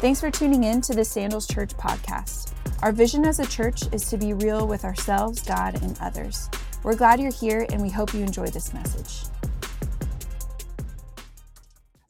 Thanks 0.00 0.20
for 0.20 0.30
tuning 0.30 0.64
in 0.64 0.82
to 0.82 0.92
the 0.92 1.06
Sandals 1.06 1.46
Church 1.46 1.70
podcast. 1.70 2.52
Our 2.82 2.92
vision 2.92 3.24
as 3.24 3.40
a 3.40 3.46
church 3.46 3.80
is 3.94 4.10
to 4.10 4.18
be 4.18 4.34
real 4.34 4.68
with 4.68 4.84
ourselves, 4.84 5.40
God, 5.40 5.82
and 5.82 5.98
others. 6.02 6.50
We're 6.82 6.96
glad 6.96 7.18
you're 7.18 7.32
here 7.32 7.66
and 7.70 7.80
we 7.80 7.88
hope 7.88 8.12
you 8.12 8.20
enjoy 8.20 8.48
this 8.48 8.74
message. 8.74 9.30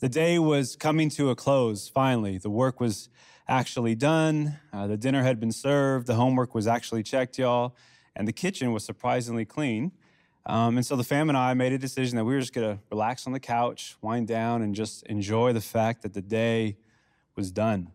The 0.00 0.08
day 0.08 0.40
was 0.40 0.74
coming 0.74 1.10
to 1.10 1.30
a 1.30 1.36
close, 1.36 1.88
finally. 1.88 2.38
The 2.38 2.50
work 2.50 2.80
was 2.80 3.08
actually 3.46 3.94
done. 3.94 4.58
Uh, 4.72 4.88
the 4.88 4.96
dinner 4.96 5.22
had 5.22 5.38
been 5.38 5.52
served. 5.52 6.08
The 6.08 6.16
homework 6.16 6.56
was 6.56 6.66
actually 6.66 7.04
checked, 7.04 7.38
y'all. 7.38 7.76
And 8.16 8.26
the 8.26 8.32
kitchen 8.32 8.72
was 8.72 8.84
surprisingly 8.84 9.44
clean. 9.44 9.92
Um, 10.44 10.76
and 10.76 10.84
so 10.84 10.96
the 10.96 11.04
fam 11.04 11.28
and 11.28 11.38
I 11.38 11.54
made 11.54 11.72
a 11.72 11.78
decision 11.78 12.16
that 12.16 12.24
we 12.24 12.34
were 12.34 12.40
just 12.40 12.52
to 12.54 12.80
relax 12.90 13.28
on 13.28 13.32
the 13.32 13.40
couch, 13.40 13.96
wind 14.02 14.26
down, 14.26 14.62
and 14.62 14.74
just 14.74 15.06
enjoy 15.06 15.52
the 15.52 15.60
fact 15.60 16.02
that 16.02 16.14
the 16.14 16.22
day 16.22 16.76
was 17.36 17.50
done. 17.50 17.90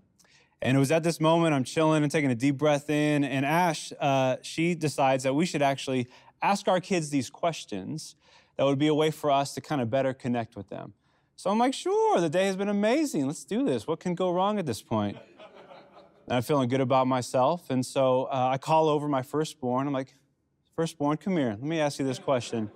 And 0.61 0.77
it 0.77 0.79
was 0.79 0.91
at 0.91 1.03
this 1.03 1.19
moment 1.19 1.55
I'm 1.55 1.63
chilling 1.63 2.03
and 2.03 2.11
taking 2.11 2.29
a 2.29 2.35
deep 2.35 2.57
breath 2.57 2.89
in. 2.89 3.23
And 3.23 3.45
Ash, 3.45 3.91
uh, 3.99 4.37
she 4.41 4.75
decides 4.75 5.23
that 5.23 5.33
we 5.33 5.45
should 5.45 5.61
actually 5.61 6.07
ask 6.41 6.67
our 6.67 6.79
kids 6.79 7.09
these 7.09 7.29
questions 7.29 8.15
that 8.57 8.65
would 8.65 8.79
be 8.79 8.87
a 8.87 8.93
way 8.93 9.11
for 9.11 9.31
us 9.31 9.53
to 9.55 9.61
kind 9.61 9.81
of 9.81 9.89
better 9.89 10.13
connect 10.13 10.55
with 10.55 10.69
them. 10.69 10.93
So 11.35 11.49
I'm 11.49 11.57
like, 11.57 11.73
sure, 11.73 12.21
the 12.21 12.29
day 12.29 12.45
has 12.45 12.55
been 12.55 12.69
amazing. 12.69 13.25
Let's 13.25 13.43
do 13.43 13.65
this. 13.65 13.87
What 13.87 13.99
can 13.99 14.13
go 14.13 14.31
wrong 14.31 14.59
at 14.59 14.67
this 14.67 14.83
point? 14.83 15.17
And 16.27 16.37
I'm 16.37 16.43
feeling 16.43 16.69
good 16.69 16.81
about 16.81 17.07
myself. 17.07 17.71
And 17.71 17.83
so 17.83 18.25
uh, 18.25 18.49
I 18.51 18.59
call 18.59 18.87
over 18.87 19.07
my 19.07 19.23
firstborn. 19.23 19.87
I'm 19.87 19.93
like, 19.93 20.15
firstborn, 20.75 21.17
come 21.17 21.37
here. 21.37 21.49
Let 21.49 21.63
me 21.63 21.79
ask 21.79 21.97
you 21.97 22.05
this 22.05 22.19
question. 22.19 22.69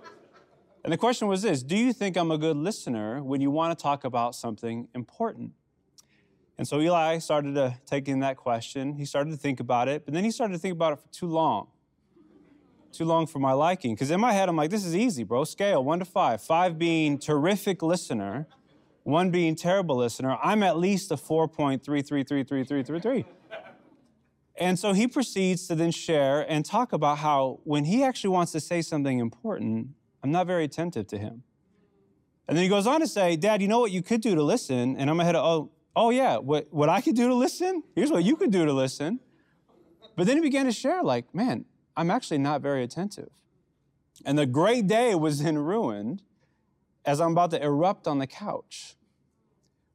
And 0.82 0.92
the 0.92 0.96
question 0.96 1.28
was 1.28 1.42
this 1.42 1.62
Do 1.62 1.76
you 1.76 1.92
think 1.92 2.16
I'm 2.16 2.30
a 2.30 2.38
good 2.38 2.56
listener 2.56 3.22
when 3.22 3.40
you 3.40 3.50
want 3.50 3.78
to 3.78 3.80
talk 3.82 4.04
about 4.04 4.34
something 4.34 4.88
important? 4.94 5.52
And 6.58 6.66
so 6.66 6.80
Eli 6.80 7.18
started 7.18 7.54
to 7.56 7.76
take 7.84 8.08
in 8.08 8.20
that 8.20 8.36
question. 8.36 8.94
He 8.94 9.04
started 9.04 9.30
to 9.30 9.36
think 9.36 9.60
about 9.60 9.88
it, 9.88 10.04
but 10.04 10.14
then 10.14 10.24
he 10.24 10.30
started 10.30 10.54
to 10.54 10.58
think 10.58 10.72
about 10.72 10.94
it 10.94 11.00
for 11.00 11.08
too 11.08 11.26
long. 11.26 11.68
Too 12.92 13.04
long 13.04 13.26
for 13.26 13.38
my 13.38 13.52
liking. 13.52 13.94
Because 13.94 14.10
in 14.10 14.20
my 14.20 14.32
head, 14.32 14.48
I'm 14.48 14.56
like, 14.56 14.70
this 14.70 14.86
is 14.86 14.96
easy, 14.96 15.22
bro. 15.22 15.44
Scale 15.44 15.84
one 15.84 15.98
to 15.98 16.06
five. 16.06 16.40
Five 16.40 16.78
being 16.78 17.18
terrific 17.18 17.82
listener, 17.82 18.46
one 19.02 19.30
being 19.30 19.54
terrible 19.54 19.96
listener. 19.96 20.38
I'm 20.42 20.62
at 20.62 20.78
least 20.78 21.10
a 21.10 21.16
4.33333333. 21.16 23.26
And 24.58 24.78
so 24.78 24.94
he 24.94 25.06
proceeds 25.06 25.68
to 25.68 25.74
then 25.74 25.90
share 25.90 26.50
and 26.50 26.64
talk 26.64 26.94
about 26.94 27.18
how 27.18 27.60
when 27.64 27.84
he 27.84 28.02
actually 28.02 28.30
wants 28.30 28.52
to 28.52 28.60
say 28.60 28.80
something 28.80 29.18
important, 29.18 29.88
I'm 30.22 30.32
not 30.32 30.46
very 30.46 30.64
attentive 30.64 31.06
to 31.08 31.18
him. 31.18 31.42
And 32.48 32.56
then 32.56 32.62
he 32.62 32.70
goes 32.70 32.86
on 32.86 33.00
to 33.00 33.06
say, 33.06 33.36
Dad, 33.36 33.60
you 33.60 33.68
know 33.68 33.80
what 33.80 33.90
you 33.90 34.02
could 34.02 34.22
do 34.22 34.34
to 34.34 34.42
listen? 34.42 34.96
And 34.96 35.10
I'm 35.10 35.20
ahead 35.20 35.36
of, 35.36 35.44
oh, 35.44 35.70
oh 35.96 36.10
yeah, 36.10 36.36
what, 36.36 36.68
what 36.70 36.88
I 36.90 37.00
could 37.00 37.16
do 37.16 37.26
to 37.28 37.34
listen? 37.34 37.82
Here's 37.94 38.12
what 38.12 38.22
you 38.22 38.36
could 38.36 38.52
do 38.52 38.66
to 38.66 38.72
listen. 38.72 39.18
But 40.14 40.26
then 40.26 40.36
he 40.36 40.42
began 40.42 40.66
to 40.66 40.72
share, 40.72 41.02
like, 41.02 41.34
man, 41.34 41.64
I'm 41.96 42.10
actually 42.10 42.38
not 42.38 42.60
very 42.60 42.84
attentive. 42.84 43.30
And 44.24 44.38
the 44.38 44.46
great 44.46 44.86
day 44.86 45.14
was 45.14 45.42
then 45.42 45.58
ruined 45.58 46.22
as 47.04 47.20
I'm 47.20 47.32
about 47.32 47.50
to 47.52 47.62
erupt 47.62 48.06
on 48.06 48.18
the 48.18 48.26
couch. 48.26 48.96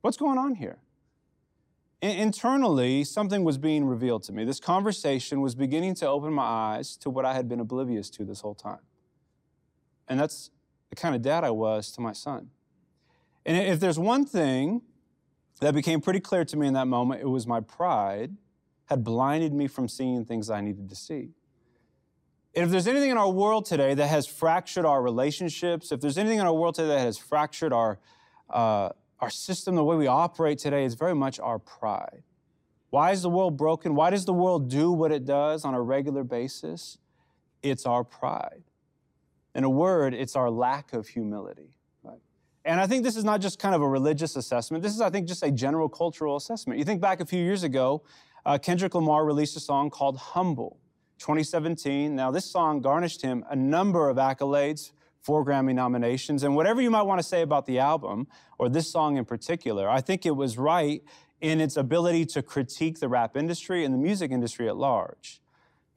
What's 0.02 0.18
going 0.18 0.38
on 0.38 0.56
here? 0.56 0.80
Internally, 2.02 3.04
something 3.04 3.44
was 3.44 3.60
being 3.60 3.86
revealed 3.86 4.24
to 4.24 4.32
me. 4.32 4.44
This 4.44 4.60
conversation 4.60 5.42
was 5.42 5.54
beginning 5.54 5.94
to 5.96 6.08
open 6.08 6.34
my 6.34 6.44
eyes 6.44 6.98
to 6.98 7.12
what 7.12 7.26
I 7.26 7.34
had 7.34 7.48
been 7.48 7.60
oblivious 7.60 8.10
to 8.12 8.26
this 8.26 8.42
whole 8.42 8.56
time. 8.56 8.80
And 10.08 10.20
that's 10.20 10.50
the 10.90 10.96
kind 10.96 11.14
of 11.14 11.22
dad 11.22 11.44
I 11.44 11.52
was 11.52 11.92
to 11.92 12.02
my 12.02 12.14
son. 12.14 12.50
And 13.46 13.56
if 13.56 13.80
there's 13.80 14.00
one 14.00 14.26
thing 14.26 14.82
that 15.62 15.74
became 15.74 16.02
pretty 16.02 16.20
clear 16.20 16.44
to 16.44 16.58
me 16.58 16.68
in 16.68 16.74
that 16.74 16.88
moment. 16.88 17.22
It 17.22 17.30
was 17.30 17.48
my 17.48 17.62
pride 17.62 18.36
had 18.86 19.06
blinded 19.06 19.54
me 19.54 19.68
from 19.68 19.88
seeing 19.88 20.26
things 20.26 20.50
I 20.50 20.60
needed 20.60 20.90
to 20.90 20.96
see. 20.96 21.30
And 22.54 22.66
if 22.66 22.72
there's 22.72 22.88
anything 22.88 23.12
in 23.12 23.18
our 23.18 23.30
world 23.30 23.66
today 23.66 23.94
that 23.94 24.08
has 24.08 24.28
fractured 24.28 24.86
our 24.86 25.02
relationships, 25.02 25.94
if 25.94 26.02
there's 26.02 26.18
anything 26.18 26.40
in 26.40 26.46
our 26.46 26.54
world 26.54 26.76
today 26.76 26.90
that 26.90 27.00
has 27.00 27.18
fractured 27.18 27.72
our, 27.72 28.00
uh, 28.50 28.90
our 29.22 29.30
system, 29.30 29.76
the 29.76 29.84
way 29.84 29.96
we 29.96 30.08
operate 30.08 30.58
today, 30.58 30.84
it's 30.84 30.96
very 30.96 31.16
much 31.16 31.40
our 31.40 31.58
pride. 31.58 32.24
Why 32.90 33.12
is 33.12 33.22
the 33.22 33.30
world 33.30 33.56
broken? 33.56 33.96
Why 33.96 34.10
does 34.10 34.26
the 34.26 34.34
world 34.34 34.70
do 34.70 34.92
what 34.92 35.14
it 35.14 35.24
does 35.24 35.64
on 35.64 35.74
a 35.74 35.82
regular 35.82 36.26
basis? 36.26 36.98
It's 37.64 37.86
our 37.86 38.04
pride. 38.04 38.64
In 39.56 39.64
a 39.64 39.70
word, 39.70 40.14
it's 40.14 40.36
our 40.36 40.50
lack 40.50 40.92
of 40.92 41.08
humility. 41.08 41.78
And 42.64 42.80
I 42.80 42.86
think 42.86 43.04
this 43.04 43.16
is 43.16 43.24
not 43.24 43.42
just 43.42 43.58
kind 43.58 43.74
of 43.74 43.82
a 43.82 43.88
religious 43.88 44.36
assessment. 44.36 44.84
This 44.84 44.94
is, 44.94 45.02
I 45.02 45.10
think, 45.10 45.28
just 45.28 45.42
a 45.44 45.52
general 45.52 45.90
cultural 45.90 46.36
assessment. 46.36 46.78
You 46.78 46.86
think 46.86 47.02
back 47.02 47.20
a 47.20 47.26
few 47.26 47.44
years 47.44 47.64
ago, 47.64 48.04
uh, 48.46 48.58
Kendrick 48.58 48.94
Lamar 48.94 49.26
released 49.26 49.56
a 49.58 49.60
song 49.60 49.90
called 49.90 50.18
Humble, 50.18 50.80
2017. 51.20 52.16
Now, 52.16 52.30
this 52.30 52.46
song 52.46 52.82
garnished 52.82 53.22
him 53.22 53.44
a 53.50 53.56
number 53.56 54.10
of 54.10 54.18
accolades, 54.18 54.92
four 55.22 55.44
Grammy 55.44 55.74
nominations. 55.74 56.44
And 56.44 56.56
whatever 56.56 56.82
you 56.82 56.92
might 56.92 57.04
want 57.04 57.20
to 57.20 57.28
say 57.28 57.42
about 57.42 57.66
the 57.66 57.80
album, 57.80 58.28
or 58.60 58.70
this 58.70 58.92
song 58.92 59.18
in 59.18 59.26
particular, 59.26 59.90
I 59.90 60.02
think 60.02 60.26
it 60.26 60.36
was 60.36 60.58
right 60.58 61.04
in 61.40 61.60
its 61.60 61.78
ability 61.78 62.26
to 62.28 62.44
critique 62.44 63.00
the 63.00 63.10
rap 63.10 63.36
industry 63.36 63.84
and 63.84 63.94
the 63.94 63.98
music 63.98 64.32
industry 64.32 64.68
at 64.68 64.78
large. 64.78 65.42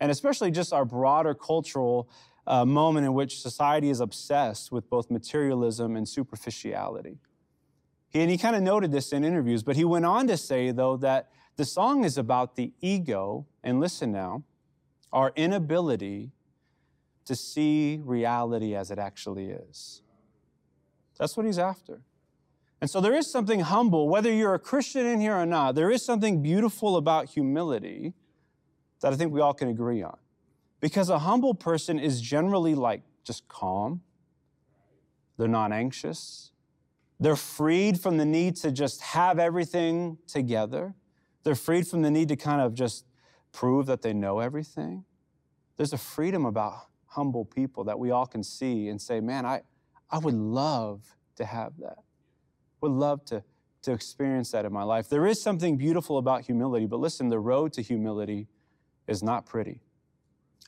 And 0.01 0.11
especially 0.11 0.51
just 0.51 0.73
our 0.73 0.87
broader 0.87 1.35
cultural 1.35 2.09
a 2.47 2.67
moment 2.67 3.07
in 3.07 3.15
which 3.15 3.41
society 3.41 3.91
is 3.91 4.01
obsessed 4.01 4.71
with 4.71 4.89
both 4.91 5.11
materialism 5.11 5.97
and 5.97 6.09
superficiality. 6.09 7.19
He, 8.11 8.21
and 8.21 8.31
he 8.31 8.39
kind 8.39 8.55
of 8.55 8.63
noted 8.63 8.93
this 8.93 9.13
in 9.13 9.25
interviews, 9.25 9.63
but 9.63 9.77
he 9.77 9.85
went 9.85 10.05
on 10.05 10.27
to 10.29 10.37
say, 10.37 10.71
though, 10.71 10.97
that 10.99 11.31
the 11.57 11.65
song 11.65 12.05
is 12.05 12.19
about 12.19 12.57
the 12.57 12.73
ego, 12.81 13.47
and 13.63 13.81
listen 13.81 14.13
now, 14.13 14.43
our 15.13 15.33
inability 15.37 16.33
to 17.25 17.35
see 17.35 18.01
reality 18.05 18.75
as 18.75 18.91
it 18.91 18.99
actually 18.99 19.51
is. 19.51 20.03
That's 21.19 21.37
what 21.37 21.47
he's 21.47 21.59
after. 21.59 22.01
And 22.81 22.91
so 22.91 23.01
there 23.01 23.15
is 23.15 23.31
something 23.31 23.61
humble, 23.61 24.09
whether 24.09 24.31
you're 24.31 24.55
a 24.55 24.59
Christian 24.59 25.07
in 25.07 25.21
here 25.21 25.35
or 25.35 25.47
not, 25.47 25.75
there 25.75 25.91
is 25.91 26.05
something 26.05 26.43
beautiful 26.43 26.97
about 26.97 27.31
humility 27.31 28.13
that 29.01 29.13
I 29.13 29.17
think 29.17 29.33
we 29.33 29.41
all 29.41 29.55
can 29.55 29.69
agree 29.69 30.03
on. 30.03 30.19
Because 30.85 31.09
a 31.09 31.21
humble 31.21 31.55
person 31.55 31.99
is 31.99 32.21
generally 32.21 32.75
like 32.75 33.01
just 33.25 33.49
calm, 33.49 34.03
they're 35.39 35.49
not 35.49 35.73
anxious, 35.73 36.51
they're 37.19 37.37
freed 37.37 37.99
from 37.99 38.19
the 38.19 38.27
need 38.27 38.57
to 38.57 38.71
just 38.71 39.01
have 39.01 39.39
everything 39.39 40.19
together, 40.27 40.95
they're 41.43 41.55
freed 41.55 41.89
from 41.89 42.03
the 42.03 42.11
need 42.11 42.29
to 42.29 42.37
kind 42.37 42.61
of 42.61 42.75
just 42.75 43.07
prove 43.51 43.87
that 43.87 44.03
they 44.03 44.13
know 44.13 44.41
everything. 44.41 45.07
There's 45.79 45.95
a 45.95 45.97
freedom 45.97 46.45
about 46.45 46.75
humble 47.07 47.47
people 47.47 47.85
that 47.85 47.99
we 47.99 48.11
all 48.11 48.27
can 48.27 48.43
see 48.45 48.89
and 48.89 49.01
say, 49.01 49.21
man, 49.21 49.47
I, 49.47 49.63
I 50.11 50.19
would 50.19 50.35
love 50.35 51.17
to 51.37 51.47
have 51.47 51.79
that. 51.79 52.01
Would 52.83 52.93
love 52.93 53.25
to, 53.25 53.43
to 53.85 53.93
experience 53.93 54.51
that 54.51 54.67
in 54.67 54.73
my 54.75 54.83
life. 54.83 55.09
There 55.09 55.27
is 55.27 55.41
something 55.41 55.79
beautiful 55.79 56.19
about 56.19 56.43
humility, 56.43 56.85
but 56.85 57.01
listen, 57.01 57.31
the 57.31 57.41
road 57.41 57.73
to 57.73 57.81
humility 57.81 58.49
is 59.09 59.23
not 59.23 59.47
pretty. 59.47 59.81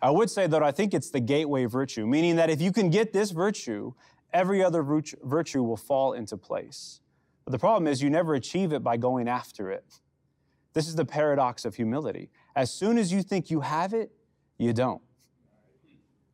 I 0.03 0.11
would 0.11 0.31
say 0.31 0.47
that 0.47 0.63
I 0.63 0.73
think 0.73 0.93
it's 0.93 1.11
the 1.11 1.21
gateway 1.21 1.65
virtue, 1.65 2.07
meaning 2.07 2.37
that 2.37 2.51
if 2.51 2.61
you 2.61 2.73
can 2.73 2.91
get 2.91 3.13
this 3.13 3.31
virtue, 3.31 3.93
every 4.33 4.63
other 4.63 4.83
virtue 4.83 5.63
will 5.63 5.77
fall 5.77 6.13
into 6.13 6.37
place. 6.37 7.01
But 7.45 7.53
the 7.53 7.59
problem 7.59 7.87
is 7.87 8.03
you 8.03 8.11
never 8.11 8.35
achieve 8.35 8.73
it 8.73 8.83
by 8.83 8.97
going 8.97 9.29
after 9.29 9.71
it. 9.71 10.01
This 10.75 10.89
is 10.89 10.97
the 10.97 11.07
paradox 11.07 11.65
of 11.65 11.77
humility. 11.77 12.29
As 12.55 12.71
soon 12.71 12.99
as 12.99 13.13
you 13.13 13.23
think 13.23 13.51
you 13.51 13.61
have 13.61 13.95
it, 13.95 14.11
you 14.59 14.73
don't. 14.73 15.01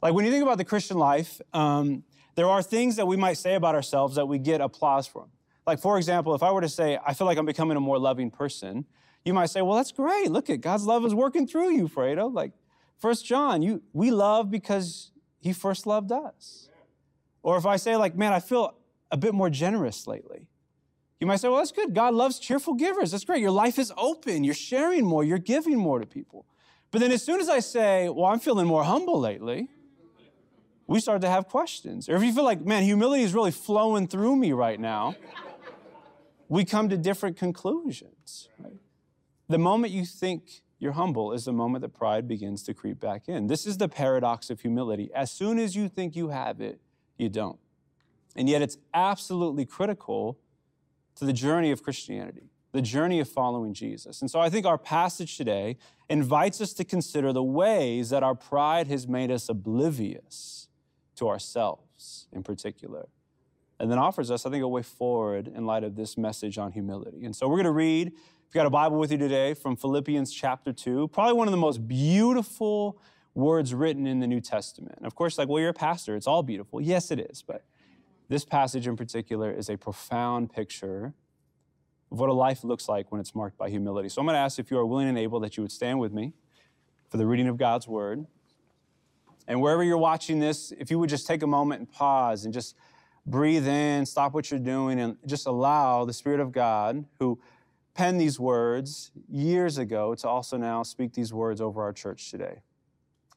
Like 0.00 0.14
when 0.14 0.24
you 0.24 0.32
think 0.32 0.42
about 0.42 0.58
the 0.58 0.64
Christian 0.64 0.98
life, 0.98 1.40
um, 1.52 2.02
there 2.34 2.48
are 2.48 2.62
things 2.62 2.96
that 2.96 3.06
we 3.06 3.16
might 3.16 3.38
say 3.38 3.54
about 3.54 3.74
ourselves 3.74 4.16
that 4.16 4.26
we 4.26 4.38
get 4.38 4.60
applause 4.60 5.06
from. 5.06 5.28
Like, 5.66 5.78
for 5.78 5.96
example, 5.96 6.34
if 6.34 6.42
I 6.42 6.50
were 6.50 6.60
to 6.60 6.68
say, 6.68 6.98
I 7.06 7.14
feel 7.14 7.26
like 7.26 7.38
I'm 7.38 7.46
becoming 7.46 7.76
a 7.76 7.80
more 7.80 7.98
loving 7.98 8.30
person, 8.30 8.84
you 9.24 9.32
might 9.32 9.46
say, 9.46 9.62
Well, 9.62 9.76
that's 9.76 9.92
great. 9.92 10.30
Look 10.30 10.50
at 10.50 10.60
God's 10.60 10.84
love 10.84 11.04
is 11.04 11.14
working 11.14 11.46
through 11.46 11.70
you, 11.70 11.86
Fredo. 11.88 12.32
Like, 12.32 12.52
First 13.02 13.26
John, 13.26 13.62
you, 13.62 13.82
we 13.92 14.12
love 14.12 14.48
because 14.48 15.10
he 15.40 15.52
first 15.52 15.88
loved 15.88 16.12
us. 16.12 16.68
Or 17.42 17.56
if 17.56 17.66
I 17.66 17.74
say, 17.74 17.96
like, 17.96 18.16
man, 18.16 18.32
I 18.32 18.38
feel 18.38 18.76
a 19.10 19.16
bit 19.16 19.34
more 19.34 19.50
generous 19.50 20.06
lately. 20.06 20.46
You 21.18 21.26
might 21.26 21.38
say, 21.40 21.48
well, 21.48 21.58
that's 21.58 21.72
good. 21.72 21.94
God 21.94 22.14
loves 22.14 22.38
cheerful 22.38 22.74
givers. 22.74 23.10
That's 23.10 23.24
great. 23.24 23.40
Your 23.40 23.50
life 23.50 23.76
is 23.80 23.92
open. 23.96 24.44
You're 24.44 24.54
sharing 24.54 25.04
more. 25.04 25.24
You're 25.24 25.38
giving 25.38 25.78
more 25.78 25.98
to 25.98 26.06
people. 26.06 26.46
But 26.92 27.00
then 27.00 27.10
as 27.10 27.24
soon 27.24 27.40
as 27.40 27.48
I 27.48 27.58
say, 27.58 28.08
well, 28.08 28.26
I'm 28.26 28.38
feeling 28.38 28.68
more 28.68 28.84
humble 28.84 29.18
lately, 29.18 29.68
we 30.86 31.00
start 31.00 31.22
to 31.22 31.28
have 31.28 31.48
questions. 31.48 32.08
Or 32.08 32.14
if 32.14 32.22
you 32.22 32.32
feel 32.32 32.44
like, 32.44 32.64
man, 32.64 32.84
humility 32.84 33.24
is 33.24 33.34
really 33.34 33.50
flowing 33.50 34.06
through 34.06 34.36
me 34.36 34.52
right 34.52 34.78
now, 34.78 35.16
we 36.48 36.64
come 36.64 36.88
to 36.88 36.96
different 36.96 37.36
conclusions. 37.36 38.48
Right? 38.60 38.76
The 39.48 39.58
moment 39.58 39.92
you 39.92 40.06
think 40.06 40.62
you're 40.82 40.92
humble 40.92 41.32
is 41.32 41.44
the 41.44 41.52
moment 41.52 41.82
that 41.82 41.90
pride 41.90 42.26
begins 42.26 42.64
to 42.64 42.74
creep 42.74 42.98
back 42.98 43.28
in. 43.28 43.46
This 43.46 43.66
is 43.68 43.78
the 43.78 43.88
paradox 43.88 44.50
of 44.50 44.60
humility. 44.62 45.10
As 45.14 45.30
soon 45.30 45.60
as 45.60 45.76
you 45.76 45.88
think 45.88 46.16
you 46.16 46.30
have 46.30 46.60
it, 46.60 46.80
you 47.16 47.28
don't. 47.28 47.60
And 48.34 48.48
yet 48.48 48.62
it's 48.62 48.78
absolutely 48.92 49.64
critical 49.64 50.40
to 51.14 51.24
the 51.24 51.32
journey 51.32 51.70
of 51.70 51.84
Christianity. 51.84 52.50
the 52.72 52.82
journey 52.82 53.20
of 53.20 53.28
following 53.28 53.74
Jesus. 53.74 54.20
And 54.22 54.30
so 54.30 54.40
I 54.40 54.48
think 54.48 54.66
our 54.66 54.78
passage 54.78 55.36
today 55.36 55.76
invites 56.08 56.60
us 56.60 56.72
to 56.74 56.84
consider 56.84 57.32
the 57.32 57.42
ways 57.42 58.10
that 58.10 58.22
our 58.22 58.34
pride 58.34 58.88
has 58.88 59.06
made 59.06 59.30
us 59.30 59.48
oblivious 59.48 60.68
to 61.16 61.28
ourselves 61.28 62.26
in 62.32 62.42
particular. 62.42 63.08
And 63.78 63.90
then 63.90 63.98
offers 63.98 64.30
us, 64.30 64.46
I 64.46 64.50
think, 64.50 64.62
a 64.62 64.68
way 64.68 64.82
forward 64.82 65.48
in 65.48 65.66
light 65.66 65.84
of 65.84 65.96
this 65.96 66.16
message 66.16 66.56
on 66.56 66.72
humility. 66.72 67.24
And 67.24 67.36
so 67.36 67.48
we're 67.48 67.56
going 67.56 67.64
to 67.64 67.72
read, 67.72 68.12
if 68.52 68.56
you 68.56 68.58
got 68.58 68.66
a 68.66 68.70
Bible 68.70 68.98
with 68.98 69.10
you 69.10 69.16
today, 69.16 69.54
from 69.54 69.76
Philippians 69.76 70.30
chapter 70.30 70.74
2, 70.74 71.08
probably 71.08 71.32
one 71.32 71.48
of 71.48 71.52
the 71.52 71.56
most 71.56 71.88
beautiful 71.88 73.00
words 73.32 73.72
written 73.72 74.06
in 74.06 74.20
the 74.20 74.26
New 74.26 74.42
Testament. 74.42 74.92
And 74.98 75.06
of 75.06 75.14
course, 75.14 75.38
like, 75.38 75.48
well, 75.48 75.58
you're 75.58 75.70
a 75.70 75.72
pastor, 75.72 76.16
it's 76.16 76.26
all 76.26 76.42
beautiful. 76.42 76.78
Yes, 76.78 77.10
it 77.10 77.18
is. 77.18 77.40
But 77.40 77.64
this 78.28 78.44
passage 78.44 78.86
in 78.86 78.94
particular 78.94 79.50
is 79.50 79.70
a 79.70 79.78
profound 79.78 80.52
picture 80.52 81.14
of 82.10 82.20
what 82.20 82.28
a 82.28 82.34
life 82.34 82.62
looks 82.62 82.90
like 82.90 83.10
when 83.10 83.22
it's 83.22 83.34
marked 83.34 83.56
by 83.56 83.70
humility. 83.70 84.10
So 84.10 84.20
I'm 84.20 84.26
going 84.26 84.34
to 84.34 84.40
ask 84.40 84.58
if 84.58 84.70
you 84.70 84.76
are 84.76 84.84
willing 84.84 85.08
and 85.08 85.16
able 85.16 85.40
that 85.40 85.56
you 85.56 85.62
would 85.62 85.72
stand 85.72 85.98
with 85.98 86.12
me 86.12 86.34
for 87.08 87.16
the 87.16 87.24
reading 87.24 87.48
of 87.48 87.56
God's 87.56 87.88
word. 87.88 88.26
And 89.48 89.62
wherever 89.62 89.82
you're 89.82 89.96
watching 89.96 90.40
this, 90.40 90.74
if 90.76 90.90
you 90.90 90.98
would 90.98 91.08
just 91.08 91.26
take 91.26 91.42
a 91.42 91.46
moment 91.46 91.78
and 91.78 91.90
pause 91.90 92.44
and 92.44 92.52
just 92.52 92.76
breathe 93.24 93.66
in, 93.66 94.04
stop 94.04 94.34
what 94.34 94.50
you're 94.50 94.60
doing, 94.60 95.00
and 95.00 95.16
just 95.24 95.46
allow 95.46 96.04
the 96.04 96.12
Spirit 96.12 96.40
of 96.40 96.52
God, 96.52 97.06
who 97.18 97.40
penned 97.94 98.20
these 98.20 98.40
words 98.40 99.10
years 99.28 99.78
ago, 99.78 100.14
to 100.14 100.28
also 100.28 100.56
now 100.56 100.82
speak 100.82 101.14
these 101.14 101.32
words 101.32 101.60
over 101.60 101.82
our 101.82 101.92
church 101.92 102.30
today. 102.30 102.62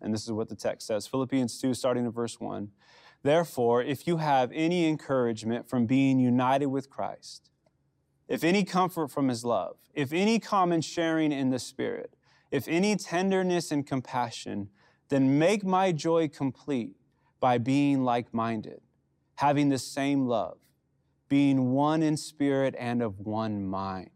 And 0.02 0.14
this 0.14 0.24
is 0.24 0.32
what 0.32 0.50
the 0.50 0.56
text 0.56 0.88
says 0.88 1.08
Philippians 1.08 1.60
2, 1.60 1.74
starting 1.74 2.06
in 2.06 2.12
verse 2.12 2.40
1. 2.40 2.70
Therefore, 3.24 3.82
if 3.82 4.08
you 4.08 4.18
have 4.18 4.52
any 4.54 4.88
encouragement 4.88 5.68
from 5.68 5.86
being 5.86 6.20
united 6.20 6.68
with 6.68 6.90
Christ, 6.90 7.50
if 8.28 8.44
any 8.44 8.64
comfort 8.64 9.10
from 9.10 9.30
his 9.30 9.44
love, 9.44 9.78
if 9.94 10.14
any 10.14 10.40
common 10.40 10.82
sharing 10.82 11.32
in 11.32 11.50
the 11.50 11.60
Spirit, 11.60 12.16
if 12.52 12.68
any 12.68 12.96
tenderness 12.96 13.72
and 13.72 13.86
compassion, 13.86 14.70
then 15.10 15.38
make 15.38 15.64
my 15.64 15.92
joy 15.92 16.28
complete 16.28 16.96
by 17.40 17.58
being 17.58 18.04
like 18.04 18.34
minded, 18.34 18.82
having 19.36 19.70
the 19.70 19.78
same 19.78 20.26
love, 20.26 20.58
being 21.28 21.72
one 21.72 22.02
in 22.02 22.18
spirit 22.18 22.76
and 22.78 23.02
of 23.02 23.20
one 23.20 23.66
mind. 23.66 24.10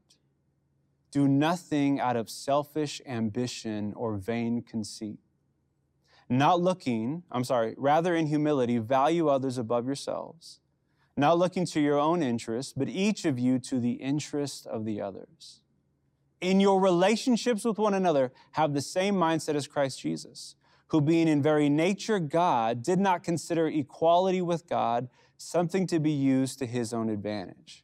Do 1.12 1.28
nothing 1.28 2.00
out 2.00 2.16
of 2.16 2.30
selfish 2.30 3.02
ambition 3.06 3.94
or 3.96 4.18
vain 4.18 4.62
conceit. 4.62 5.20
Not 6.30 6.62
looking, 6.62 7.24
I'm 7.32 7.44
sorry, 7.44 7.74
rather 7.78 8.16
in 8.16 8.28
humility, 8.28 8.78
value 8.78 9.28
others 9.28 9.58
above 9.58 9.86
yourselves 9.88 10.60
not 11.20 11.38
looking 11.38 11.66
to 11.66 11.80
your 11.80 12.00
own 12.00 12.24
interests, 12.24 12.74
but 12.76 12.90
each 12.90 13.26
of 13.26 13.38
you 13.38 13.60
to 13.60 13.80
the 13.80 13.94
interest 13.94 14.66
of 14.66 14.86
the 14.86 15.02
others. 15.02 15.62
In 16.42 16.60
your 16.60 16.80
relationships 16.80 17.66
with 17.66 17.78
one 17.78 17.94
another, 17.94 18.32
have 18.52 18.74
the 18.74 18.82
same 18.82 19.16
mindset 19.16 19.56
as 19.56 19.68
Christ 19.68 20.00
Jesus, 20.00 20.56
who, 20.88 21.02
being 21.02 21.28
in 21.28 21.42
very 21.42 21.70
nature 21.70 22.20
God, 22.20 22.82
did 22.82 23.00
not 23.00 23.24
consider 23.24 23.68
equality 23.68 24.42
with 24.42 24.68
God 24.68 25.10
something 25.38 25.86
to 25.88 26.00
be 26.00 26.12
used 26.12 26.60
to 26.60 26.66
his 26.66 26.94
own 26.94 27.10
advantage. 27.10 27.84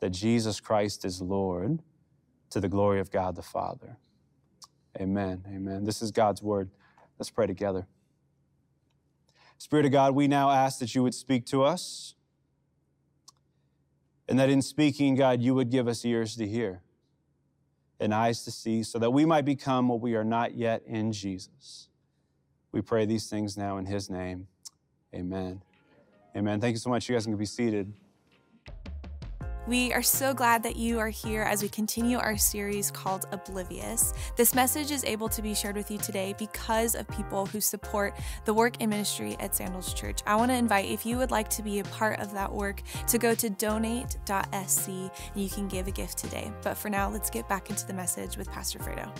that 0.00 0.10
Jesus 0.10 0.60
Christ 0.60 1.04
is 1.04 1.20
Lord 1.20 1.80
to 2.50 2.60
the 2.60 2.68
glory 2.68 3.00
of 3.00 3.10
God 3.10 3.36
the 3.36 3.42
Father. 3.42 3.96
Amen. 5.00 5.44
Amen. 5.48 5.84
This 5.84 6.02
is 6.02 6.10
God's 6.10 6.42
word. 6.42 6.70
Let's 7.18 7.30
pray 7.30 7.46
together. 7.46 7.86
Spirit 9.58 9.86
of 9.86 9.92
God, 9.92 10.14
we 10.14 10.28
now 10.28 10.50
ask 10.50 10.78
that 10.80 10.94
you 10.94 11.02
would 11.02 11.14
speak 11.14 11.46
to 11.46 11.62
us, 11.62 12.14
and 14.28 14.38
that 14.38 14.50
in 14.50 14.62
speaking, 14.62 15.14
God, 15.14 15.40
you 15.40 15.54
would 15.54 15.70
give 15.70 15.88
us 15.88 16.04
ears 16.04 16.36
to 16.36 16.46
hear 16.46 16.80
and 18.00 18.12
eyes 18.12 18.44
to 18.44 18.50
see, 18.50 18.82
so 18.82 18.98
that 18.98 19.10
we 19.10 19.24
might 19.24 19.44
become 19.44 19.88
what 19.88 20.00
we 20.00 20.14
are 20.16 20.24
not 20.24 20.54
yet 20.54 20.82
in 20.86 21.12
Jesus. 21.12 21.88
We 22.72 22.82
pray 22.82 23.06
these 23.06 23.30
things 23.30 23.56
now 23.56 23.78
in 23.78 23.86
his 23.86 24.10
name. 24.10 24.48
Amen. 25.14 25.62
Amen. 26.36 26.60
Thank 26.60 26.74
you 26.74 26.78
so 26.78 26.90
much. 26.90 27.08
You 27.08 27.14
guys 27.14 27.24
can 27.24 27.36
be 27.36 27.46
seated. 27.46 27.92
We 29.66 29.94
are 29.94 30.02
so 30.02 30.34
glad 30.34 30.62
that 30.64 30.76
you 30.76 30.98
are 30.98 31.08
here 31.08 31.40
as 31.40 31.62
we 31.62 31.70
continue 31.70 32.18
our 32.18 32.36
series 32.36 32.90
called 32.90 33.24
Oblivious. 33.32 34.12
This 34.36 34.54
message 34.54 34.90
is 34.90 35.04
able 35.04 35.26
to 35.30 35.40
be 35.40 35.54
shared 35.54 35.74
with 35.74 35.90
you 35.90 35.96
today 35.96 36.34
because 36.38 36.94
of 36.94 37.08
people 37.08 37.46
who 37.46 37.62
support 37.62 38.14
the 38.44 38.52
work 38.52 38.74
and 38.80 38.90
ministry 38.90 39.38
at 39.40 39.56
Sandals 39.56 39.94
Church. 39.94 40.20
I 40.26 40.36
want 40.36 40.50
to 40.50 40.54
invite, 40.54 40.90
if 40.90 41.06
you 41.06 41.16
would 41.16 41.30
like 41.30 41.48
to 41.48 41.62
be 41.62 41.78
a 41.78 41.84
part 41.84 42.20
of 42.20 42.30
that 42.34 42.52
work, 42.52 42.82
to 43.06 43.16
go 43.16 43.34
to 43.34 43.48
donate.sc 43.48 44.88
and 44.88 45.10
you 45.34 45.48
can 45.48 45.66
give 45.66 45.88
a 45.88 45.92
gift 45.92 46.18
today. 46.18 46.52
But 46.62 46.76
for 46.76 46.90
now, 46.90 47.08
let's 47.08 47.30
get 47.30 47.48
back 47.48 47.70
into 47.70 47.86
the 47.86 47.94
message 47.94 48.36
with 48.36 48.50
Pastor 48.50 48.80
Fredo. 48.80 49.10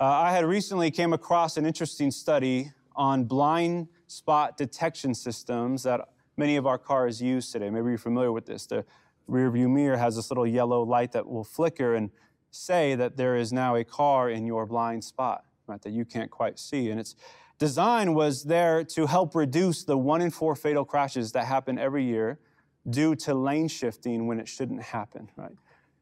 Uh, 0.00 0.04
I 0.04 0.32
had 0.32 0.44
recently 0.44 0.90
came 0.90 1.12
across 1.12 1.56
an 1.56 1.64
interesting 1.64 2.10
study 2.10 2.72
on 2.96 3.22
blind 3.22 3.86
spot 4.08 4.56
detection 4.56 5.14
systems 5.14 5.84
that 5.84 6.08
many 6.38 6.56
of 6.56 6.66
our 6.66 6.78
cars 6.78 7.20
use 7.20 7.50
today. 7.50 7.68
Maybe 7.68 7.88
you're 7.88 7.98
familiar 7.98 8.32
with 8.32 8.46
this. 8.46 8.66
The 8.66 8.84
rear 9.26 9.50
view 9.50 9.68
mirror 9.68 9.96
has 9.96 10.16
this 10.16 10.30
little 10.30 10.46
yellow 10.46 10.82
light 10.82 11.12
that 11.12 11.28
will 11.28 11.44
flicker 11.44 11.94
and 11.94 12.10
say 12.50 12.94
that 12.94 13.16
there 13.16 13.36
is 13.36 13.52
now 13.52 13.76
a 13.76 13.84
car 13.84 14.30
in 14.30 14.46
your 14.46 14.64
blind 14.64 15.04
spot, 15.04 15.44
right, 15.66 15.82
that 15.82 15.92
you 15.92 16.04
can't 16.04 16.30
quite 16.30 16.58
see. 16.58 16.90
And 16.90 16.98
its 16.98 17.14
design 17.58 18.14
was 18.14 18.44
there 18.44 18.84
to 18.84 19.06
help 19.06 19.34
reduce 19.34 19.84
the 19.84 19.98
one 19.98 20.22
in 20.22 20.30
four 20.30 20.54
fatal 20.56 20.84
crashes 20.84 21.32
that 21.32 21.44
happen 21.44 21.78
every 21.78 22.04
year 22.04 22.38
due 22.88 23.14
to 23.16 23.34
lane 23.34 23.68
shifting 23.68 24.26
when 24.26 24.40
it 24.40 24.48
shouldn't 24.48 24.82
happen, 24.82 25.28
right? 25.36 25.52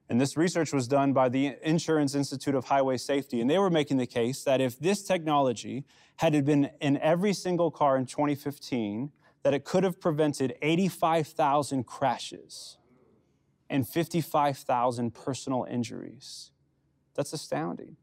And 0.08 0.20
this 0.20 0.36
research 0.36 0.72
was 0.72 0.86
done 0.86 1.12
by 1.12 1.28
the 1.28 1.56
Insurance 1.62 2.14
Institute 2.14 2.54
of 2.54 2.66
Highway 2.66 2.96
Safety. 2.96 3.40
And 3.40 3.50
they 3.50 3.58
were 3.58 3.70
making 3.70 3.96
the 3.96 4.06
case 4.06 4.44
that 4.44 4.60
if 4.60 4.78
this 4.78 5.02
technology 5.02 5.84
had 6.16 6.44
been 6.44 6.70
in 6.80 6.96
every 6.98 7.32
single 7.32 7.72
car 7.72 7.96
in 7.96 8.06
2015, 8.06 9.10
that 9.46 9.54
it 9.54 9.64
could 9.64 9.84
have 9.84 10.00
prevented 10.00 10.56
85,000 10.60 11.84
crashes 11.86 12.78
and 13.70 13.88
55,000 13.88 15.14
personal 15.14 15.64
injuries. 15.70 16.50
That's 17.14 17.32
astounding. 17.32 17.96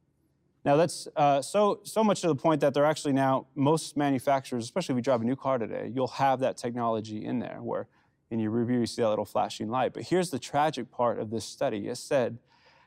Now, 0.63 0.77
that's 0.77 1.09
uh, 1.17 1.41
so, 1.41 1.81
so 1.83 2.01
much 2.01 2.21
to 2.21 2.27
the 2.27 2.35
point 2.35 2.61
that 2.61 2.73
they're 2.73 2.85
actually 2.85 3.11
now, 3.11 3.47
most 3.55 3.97
manufacturers, 3.97 4.63
especially 4.63 4.93
if 4.93 4.99
you 4.99 5.01
drive 5.01 5.19
a 5.19 5.25
new 5.25 5.35
car 5.35 5.57
today, 5.57 5.91
you'll 5.93 6.07
have 6.07 6.39
that 6.39 6.55
technology 6.55 7.25
in 7.25 7.39
there 7.39 7.57
where 7.61 7.89
in 8.31 8.39
your 8.39 8.51
review 8.51 8.79
you 8.79 8.85
see 8.85 9.01
that 9.01 9.09
little 9.09 9.25
flashing 9.25 9.67
light. 9.67 9.93
But 9.93 10.03
here's 10.03 10.29
the 10.29 10.39
tragic 10.39 10.91
part 10.91 11.19
of 11.19 11.29
this 11.29 11.43
study 11.43 11.89
it 11.89 11.97
said 11.97 12.37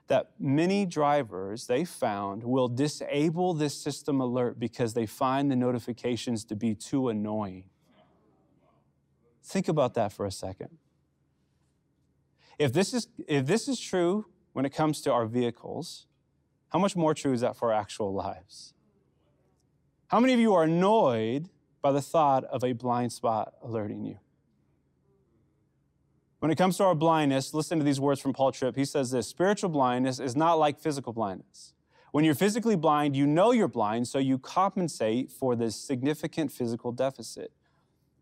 that 0.06 0.30
many 0.38 0.86
drivers 0.86 1.66
they 1.66 1.84
found 1.84 2.42
will 2.42 2.68
disable 2.68 3.52
this 3.52 3.75
system 3.75 4.18
alert 4.18 4.58
because 4.58 4.94
they 4.94 5.04
find 5.04 5.50
the 5.50 5.56
notifications 5.56 6.42
to 6.46 6.56
be 6.56 6.75
too 6.75 7.10
annoying. 7.10 7.64
Think 9.47 9.69
about 9.69 9.95
that 9.95 10.12
for 10.12 10.26
a 10.26 10.31
second. 10.33 10.71
If 12.59 12.73
this 12.73 12.93
is, 12.93 13.07
if 13.29 13.47
this 13.47 13.69
is 13.69 13.79
true 13.79 14.26
when 14.53 14.65
it 14.65 14.71
comes 14.71 15.00
to 15.03 15.12
our 15.12 15.25
vehicles, 15.25 16.07
how 16.71 16.81
much 16.81 16.97
more 16.97 17.15
true 17.15 17.33
is 17.33 17.43
that 17.43 17.55
for 17.57 17.73
our 17.73 17.81
actual 17.81 18.12
lives? 18.12 18.75
How 20.09 20.19
many 20.19 20.35
of 20.35 20.41
you 20.41 20.53
are 20.55 20.65
annoyed 20.65 21.49
by 21.81 21.93
the 21.93 22.03
thought 22.03 22.43
of 22.45 22.65
a 22.65 22.73
blind 22.73 23.12
spot 23.12 23.55
alerting 23.62 24.05
you? 24.05 24.19
When 26.41 26.50
it 26.50 26.59
comes 26.59 26.76
to 26.79 26.85
our 26.85 26.97
blindness, 26.97 27.55
listen 27.55 27.79
to 27.79 27.85
these 27.85 28.00
words 28.00 28.21
from 28.21 28.33
Paul 28.33 28.50
Tripp. 28.50 28.75
He 28.75 28.85
says 28.85 29.12
this 29.12 29.29
spiritual 29.29 29.71
blindness 29.71 30.19
is 30.19 30.35
not 30.35 30.55
like 30.55 30.81
physical 30.81 31.12
blindness. 31.12 31.73
When 32.11 32.25
you're 32.25 32.35
physically 32.35 32.76
blind, 32.76 33.15
you 33.15 33.26
know 33.26 33.53
you're 33.53 33.69
blind, 33.69 34.09
so 34.09 34.19
you 34.19 34.38
compensate 34.38 35.31
for 35.31 35.55
this 35.55 35.76
significant 35.76 36.50
physical 36.50 36.91
deficit. 36.91 37.53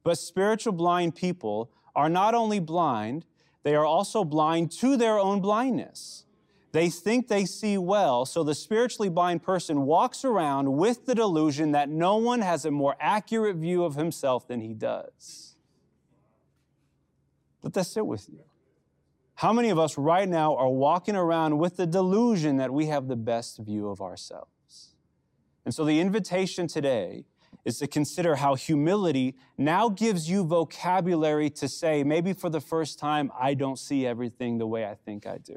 But 0.04 0.18
spiritual 0.18 0.74
blind 0.74 1.16
people 1.16 1.70
are 1.96 2.08
not 2.08 2.34
only 2.34 2.60
blind, 2.60 3.24
they 3.64 3.74
are 3.74 3.86
also 3.86 4.22
blind 4.22 4.70
to 4.72 4.96
their 4.96 5.18
own 5.18 5.40
blindness. 5.40 6.26
They 6.72 6.90
think 6.90 7.28
they 7.28 7.46
see 7.46 7.78
well, 7.78 8.26
so 8.26 8.42
the 8.42 8.54
spiritually 8.54 9.08
blind 9.08 9.42
person 9.42 9.86
walks 9.86 10.24
around 10.24 10.72
with 10.76 11.06
the 11.06 11.14
delusion 11.14 11.72
that 11.72 11.88
no 11.88 12.16
one 12.16 12.40
has 12.40 12.64
a 12.64 12.70
more 12.70 12.96
accurate 13.00 13.56
view 13.56 13.84
of 13.84 13.94
himself 13.94 14.46
than 14.46 14.60
he 14.60 14.74
does. 14.74 15.54
Let 17.62 17.72
that 17.74 17.84
sit 17.84 18.06
with 18.06 18.28
you. 18.28 18.40
How 19.36 19.52
many 19.52 19.70
of 19.70 19.78
us 19.78 19.96
right 19.96 20.28
now 20.28 20.54
are 20.56 20.68
walking 20.68 21.16
around 21.16 21.58
with 21.58 21.76
the 21.76 21.86
delusion 21.86 22.56
that 22.58 22.72
we 22.72 22.86
have 22.86 23.08
the 23.08 23.16
best 23.16 23.58
view 23.58 23.88
of 23.88 24.00
ourselves? 24.00 24.94
And 25.64 25.74
so 25.74 25.84
the 25.84 26.00
invitation 26.00 26.66
today 26.66 27.24
is 27.64 27.78
to 27.78 27.86
consider 27.86 28.36
how 28.36 28.54
humility 28.54 29.36
now 29.56 29.88
gives 29.88 30.28
you 30.28 30.44
vocabulary 30.44 31.48
to 31.48 31.68
say, 31.68 32.04
maybe 32.04 32.32
for 32.32 32.50
the 32.50 32.60
first 32.60 32.98
time, 32.98 33.32
I 33.38 33.54
don't 33.54 33.78
see 33.78 34.06
everything 34.06 34.58
the 34.58 34.66
way 34.66 34.84
I 34.86 34.94
think 34.94 35.26
I 35.26 35.38
do. 35.38 35.56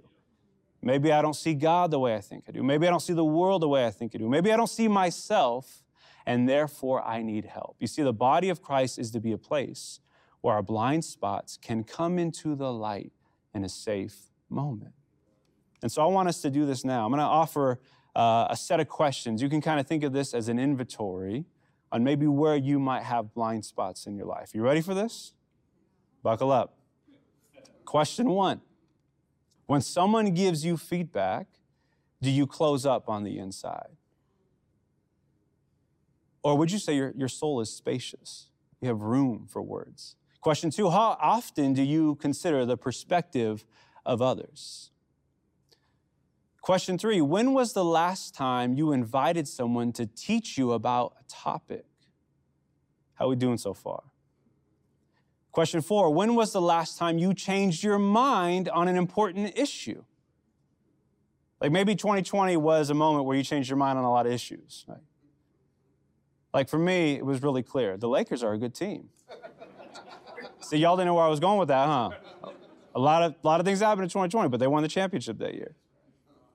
Maybe 0.81 1.11
I 1.11 1.21
don't 1.21 1.35
see 1.35 1.53
God 1.53 1.91
the 1.91 1.99
way 1.99 2.15
I 2.15 2.21
think 2.21 2.45
I 2.47 2.51
do. 2.51 2.63
Maybe 2.63 2.87
I 2.87 2.91
don't 2.91 3.01
see 3.01 3.13
the 3.13 3.25
world 3.25 3.61
the 3.61 3.67
way 3.67 3.85
I 3.85 3.91
think 3.91 4.15
I 4.15 4.19
do. 4.19 4.29
Maybe 4.29 4.53
I 4.53 4.57
don't 4.57 4.69
see 4.69 4.87
myself, 4.87 5.83
and 6.25 6.47
therefore 6.47 7.03
I 7.03 7.23
need 7.23 7.45
help. 7.45 7.75
You 7.79 7.87
see, 7.87 8.03
the 8.03 8.13
body 8.13 8.49
of 8.49 8.61
Christ 8.61 8.99
is 8.99 9.11
to 9.11 9.19
be 9.19 9.33
a 9.33 9.37
place 9.37 9.99
where 10.41 10.55
our 10.55 10.63
blind 10.63 11.03
spots 11.03 11.57
can 11.61 11.83
come 11.83 12.17
into 12.17 12.55
the 12.55 12.71
light 12.71 13.11
in 13.53 13.65
a 13.65 13.69
safe 13.69 14.15
moment. 14.49 14.93
And 15.81 15.91
so 15.91 16.01
I 16.01 16.05
want 16.05 16.29
us 16.29 16.41
to 16.41 16.49
do 16.49 16.65
this 16.65 16.85
now. 16.85 17.05
I'm 17.05 17.11
going 17.11 17.19
to 17.19 17.25
offer 17.25 17.79
uh, 18.15 18.47
a 18.49 18.55
set 18.55 18.79
of 18.79 18.87
questions. 18.87 19.41
You 19.41 19.49
can 19.49 19.61
kind 19.61 19.79
of 19.79 19.87
think 19.87 20.03
of 20.03 20.13
this 20.13 20.33
as 20.33 20.47
an 20.47 20.57
inventory 20.57 21.45
on 21.91 22.03
maybe 22.03 22.27
where 22.27 22.55
you 22.55 22.79
might 22.79 23.03
have 23.03 23.33
blind 23.33 23.65
spots 23.65 24.05
in 24.05 24.15
your 24.15 24.25
life. 24.25 24.51
You 24.53 24.61
ready 24.61 24.81
for 24.81 24.93
this? 24.93 25.33
Buckle 26.23 26.51
up. 26.51 26.77
Question 27.85 28.29
one 28.29 28.61
When 29.65 29.81
someone 29.81 30.33
gives 30.33 30.65
you 30.65 30.77
feedback, 30.77 31.47
do 32.21 32.29
you 32.29 32.45
close 32.47 32.85
up 32.85 33.07
on 33.07 33.23
the 33.23 33.39
inside? 33.39 33.95
Or 36.43 36.57
would 36.57 36.71
you 36.71 36.79
say 36.79 36.95
your, 36.95 37.13
your 37.15 37.27
soul 37.27 37.61
is 37.61 37.73
spacious? 37.73 38.47
You 38.81 38.87
have 38.89 39.01
room 39.01 39.47
for 39.49 39.61
words. 39.61 40.15
Question 40.41 40.69
two 40.69 40.89
How 40.89 41.17
often 41.21 41.73
do 41.73 41.83
you 41.83 42.15
consider 42.15 42.65
the 42.65 42.77
perspective 42.77 43.65
of 44.05 44.21
others? 44.21 44.91
Question 46.67 46.97
three 46.97 47.21
When 47.21 47.53
was 47.53 47.71
the 47.71 47.85
last 47.85 48.35
time 48.35 48.73
you 48.73 48.91
invited 48.91 49.47
someone 49.47 49.93
to 49.93 50.05
teach 50.05 50.57
you 50.57 50.73
about 50.73 51.13
a 51.17 51.23
topic? 51.29 51.85
How 53.13 53.27
are 53.27 53.29
we 53.29 53.37
doing 53.37 53.57
so 53.57 53.73
far? 53.73 54.03
Question 55.53 55.81
four 55.81 56.13
When 56.13 56.35
was 56.35 56.51
the 56.51 56.59
last 56.59 56.97
time 56.97 57.19
you 57.19 57.33
changed 57.33 57.85
your 57.85 57.97
mind 57.97 58.67
on 58.67 58.89
an 58.89 58.97
important 58.97 59.57
issue? 59.57 60.03
Like 61.61 61.71
maybe 61.71 61.95
2020 61.95 62.57
was 62.57 62.89
a 62.89 62.93
moment 62.93 63.23
where 63.23 63.37
you 63.37 63.43
changed 63.43 63.69
your 63.69 63.77
mind 63.77 63.97
on 63.97 64.03
a 64.03 64.11
lot 64.11 64.25
of 64.25 64.33
issues. 64.33 64.83
Right? 64.89 64.97
Like 66.53 66.67
for 66.67 66.79
me, 66.79 67.13
it 67.13 67.25
was 67.25 67.41
really 67.41 67.63
clear 67.63 67.95
the 67.95 68.09
Lakers 68.09 68.43
are 68.43 68.51
a 68.51 68.57
good 68.57 68.75
team. 68.75 69.07
See, 70.59 70.79
y'all 70.79 70.97
didn't 70.97 71.07
know 71.07 71.13
where 71.13 71.23
I 71.23 71.29
was 71.29 71.39
going 71.39 71.59
with 71.59 71.69
that, 71.69 71.87
huh? 71.87 72.09
A 72.93 72.99
lot 72.99 73.23
of, 73.23 73.35
a 73.41 73.47
lot 73.47 73.61
of 73.61 73.65
things 73.65 73.79
happened 73.79 74.03
in 74.03 74.09
2020, 74.09 74.49
but 74.49 74.59
they 74.59 74.67
won 74.67 74.83
the 74.83 74.89
championship 74.89 75.37
that 75.37 75.53
year. 75.53 75.73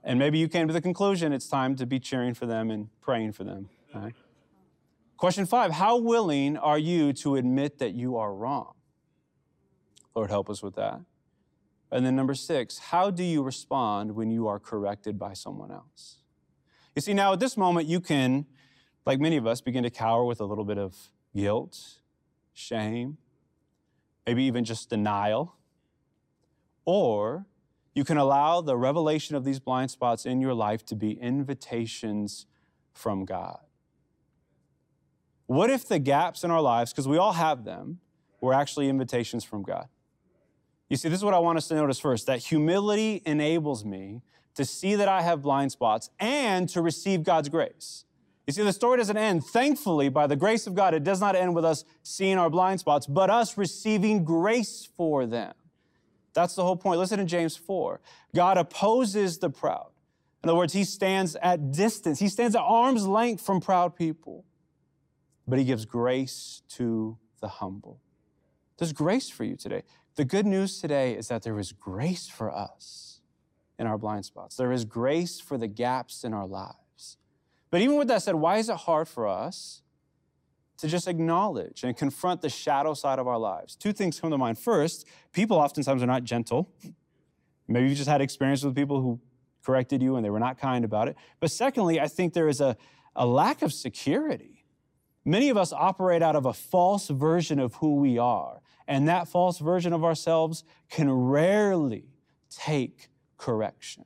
And 0.05 0.19
maybe 0.19 0.39
you 0.39 0.49
came 0.49 0.67
to 0.67 0.73
the 0.73 0.81
conclusion 0.81 1.33
it's 1.33 1.49
time 1.49 1.77
to 1.77 1.87
be 1.87 2.01
cheering 2.01 2.35
for 2.35 2.47
them 2.47 2.71
and 2.71 2.89
praying 3.01 3.33
for 3.33 3.45
them. 3.45 3.69
Right? 3.95 4.15
Question 5.17 5.47
five 5.47 5.73
How 5.73 5.97
willing 5.99 6.57
are 6.57 6.79
you 6.79 7.13
to 7.15 7.37
admit 7.37 7.79
that 7.79 7.95
you 7.95 8.17
are 8.17 8.35
wrong? 8.35 8.75
Lord, 10.15 10.31
help 10.31 10.51
us 10.51 10.63
with 10.63 10.75
that. 10.75 11.01
And 11.91 12.07
then 12.07 12.17
number 12.17 12.35
six, 12.35 12.79
how 12.79 13.11
do 13.11 13.23
you 13.23 13.43
respond 13.43 14.15
when 14.15 14.31
you 14.31 14.47
are 14.49 14.59
corrected 14.59 15.19
by 15.19 15.35
someone 15.35 15.71
else? 15.71 16.19
You 16.97 17.03
see, 17.03 17.15
now 17.15 17.35
at 17.35 17.41
this 17.41 17.57
moment, 17.57 17.87
you 17.87 18.01
can, 18.01 18.47
like 19.07 19.21
many 19.21 19.37
of 19.37 19.47
us, 19.47 19.61
begin 19.61 19.83
to 19.83 19.91
cower 19.91 20.25
with 20.25 20.41
a 20.41 20.45
little 20.45 20.65
bit 20.65 20.79
of 20.79 20.97
guilt, 21.37 22.01
shame, 22.53 23.19
maybe 24.27 24.43
even 24.45 24.65
just 24.65 24.91
denial. 24.91 25.55
Or 26.85 27.47
you 27.95 28.05
can 28.05 28.17
allow 28.17 28.61
the 28.61 28.77
revelation 28.77 29.37
of 29.37 29.45
these 29.45 29.59
blind 29.59 29.91
spots 29.91 30.25
in 30.25 30.41
your 30.41 30.55
life 30.55 30.85
to 30.87 30.97
be 30.97 31.13
invitations 31.13 32.47
from 32.93 33.25
God. 33.25 33.59
What 35.47 35.71
if 35.71 35.87
the 35.87 35.99
gaps 35.99 36.45
in 36.45 36.51
our 36.51 36.63
lives, 36.63 36.93
because 36.93 37.07
we 37.07 37.19
all 37.19 37.33
have 37.33 37.65
them, 37.65 38.01
were 38.41 38.55
actually 38.55 38.89
invitations 38.89 39.45
from 39.45 39.63
God? 39.63 39.89
You 40.89 40.97
see, 40.97 41.09
this 41.09 41.19
is 41.19 41.25
what 41.25 41.35
I 41.35 41.39
want 41.39 41.59
us 41.59 41.69
to 41.69 41.75
notice 41.75 41.99
first 41.99 42.27
that 42.27 42.39
humility 42.39 43.23
enables 43.25 43.85
me 43.85 44.23
to 44.55 44.65
see 44.65 44.95
that 44.95 45.09
I 45.09 45.23
have 45.23 45.43
blind 45.43 45.73
spots 45.73 46.11
and 46.21 46.69
to 46.71 46.83
receive 46.83 47.23
God's 47.23 47.49
grace. 47.49 48.05
You 48.47 48.53
see, 48.53 48.63
the 48.63 48.73
story 48.73 48.99
doesn't 48.99 49.17
end. 49.17 49.45
Thankfully, 49.45 50.09
by 50.09 50.27
the 50.27 50.37
grace 50.37 50.67
of 50.67 50.75
God, 50.75 50.95
it 50.95 51.05
does 51.05 51.21
not 51.21 51.37
end 51.37 51.55
with 51.55 51.65
us 51.65 51.85
seeing 52.03 52.39
our 52.39 52.51
blind 52.51 52.81
spots, 52.81 53.07
but 53.07 53.31
us 53.31 53.57
receiving 53.57 54.25
grace 54.25 54.89
for 54.97 55.27
them. 55.27 55.55
That's 56.35 56.55
the 56.55 56.63
whole 56.63 56.77
point. 56.77 56.99
Listen 56.99 57.19
to 57.19 57.25
James 57.25 57.57
4. 57.57 58.01
God 58.35 58.59
opposes 58.59 59.39
the 59.39 59.51
proud. 59.51 59.91
In 60.43 60.49
other 60.49 60.59
words, 60.59 60.73
he 60.73 60.85
stands 60.85 61.37
at 61.37 61.71
distance, 61.71 62.19
he 62.19 62.29
stands 62.29 62.57
at 62.57 62.63
arm's 62.63 63.07
length 63.07 63.45
from 63.45 63.61
proud 63.61 63.95
people, 63.95 64.45
but 65.47 65.59
he 65.59 65.65
gives 65.65 65.85
grace 65.85 66.63
to 66.71 67.17
the 67.41 67.47
humble. 67.47 68.01
There's 68.79 68.93
grace 68.93 69.31
for 69.31 69.45
you 69.45 69.55
today. 69.55 69.83
The 70.17 70.25
good 70.25 70.47
news 70.47 70.81
today 70.81 71.15
is 71.15 71.29
that 71.29 71.43
there 71.43 71.59
is 71.59 71.71
grace 71.71 72.29
for 72.29 72.51
us 72.53 73.21
in 73.79 73.87
our 73.87 73.97
blind 73.97 74.25
spots, 74.25 74.57
there 74.57 74.73
is 74.73 74.85
grace 74.85 75.41
for 75.41 75.57
the 75.57 75.69
gaps 75.69 76.25
in 76.25 76.35
our 76.35 76.47
lives. 76.47 77.19
But 77.71 77.81
even 77.81 77.97
with 77.97 78.09
that 78.09 78.23
said, 78.23 78.35
why 78.35 78.59
is 78.59 78.69
it 78.69 78.77
hard 78.77 79.09
for 79.09 79.27
us 79.27 79.82
to 80.79 80.89
just 80.89 81.07
acknowledge 81.07 81.85
and 81.85 81.97
confront 81.97 82.41
the 82.41 82.49
shadow 82.49 82.95
side 82.95 83.19
of 83.19 83.29
our 83.29 83.39
lives. 83.39 83.77
Two 83.77 83.93
things 83.93 84.19
come 84.19 84.31
to 84.31 84.39
mind. 84.39 84.59
First, 84.59 85.07
people 85.33 85.57
oftentimes 85.57 86.03
are 86.03 86.07
not 86.07 86.25
gentle. 86.25 86.71
Maybe 87.69 87.89
you 87.89 87.95
just 87.95 88.09
had 88.09 88.21
experience 88.21 88.65
with 88.65 88.75
people 88.75 89.01
who 89.01 89.21
corrected 89.65 90.03
you 90.03 90.17
and 90.17 90.25
they 90.25 90.31
were 90.31 90.41
not 90.41 90.59
kind 90.59 90.85
about 90.85 91.09
it. 91.09 91.17
But 91.41 91.51
secondly, 91.51 92.01
I 92.01 92.09
think 92.09 92.35
there 92.35 92.49
is 92.49 92.61
a, 92.61 92.77
a 93.15 93.27
lack 93.27 93.63
of 93.63 93.73
security. 93.73 94.65
Many 95.25 95.51
of 95.51 95.57
us 95.57 95.73
operate 95.73 96.23
out 96.23 96.35
of 96.35 96.47
a 96.47 96.53
false 96.53 97.09
version 97.09 97.61
of 97.61 97.77
who 97.77 97.97
we 97.97 98.19
are, 98.19 98.61
and 98.89 99.07
that 99.09 99.29
false 99.29 99.59
version 99.59 99.93
of 99.93 100.03
ourselves 100.03 100.65
can 100.91 101.11
rarely 101.11 102.07
take 102.51 103.09
correction. 103.37 104.05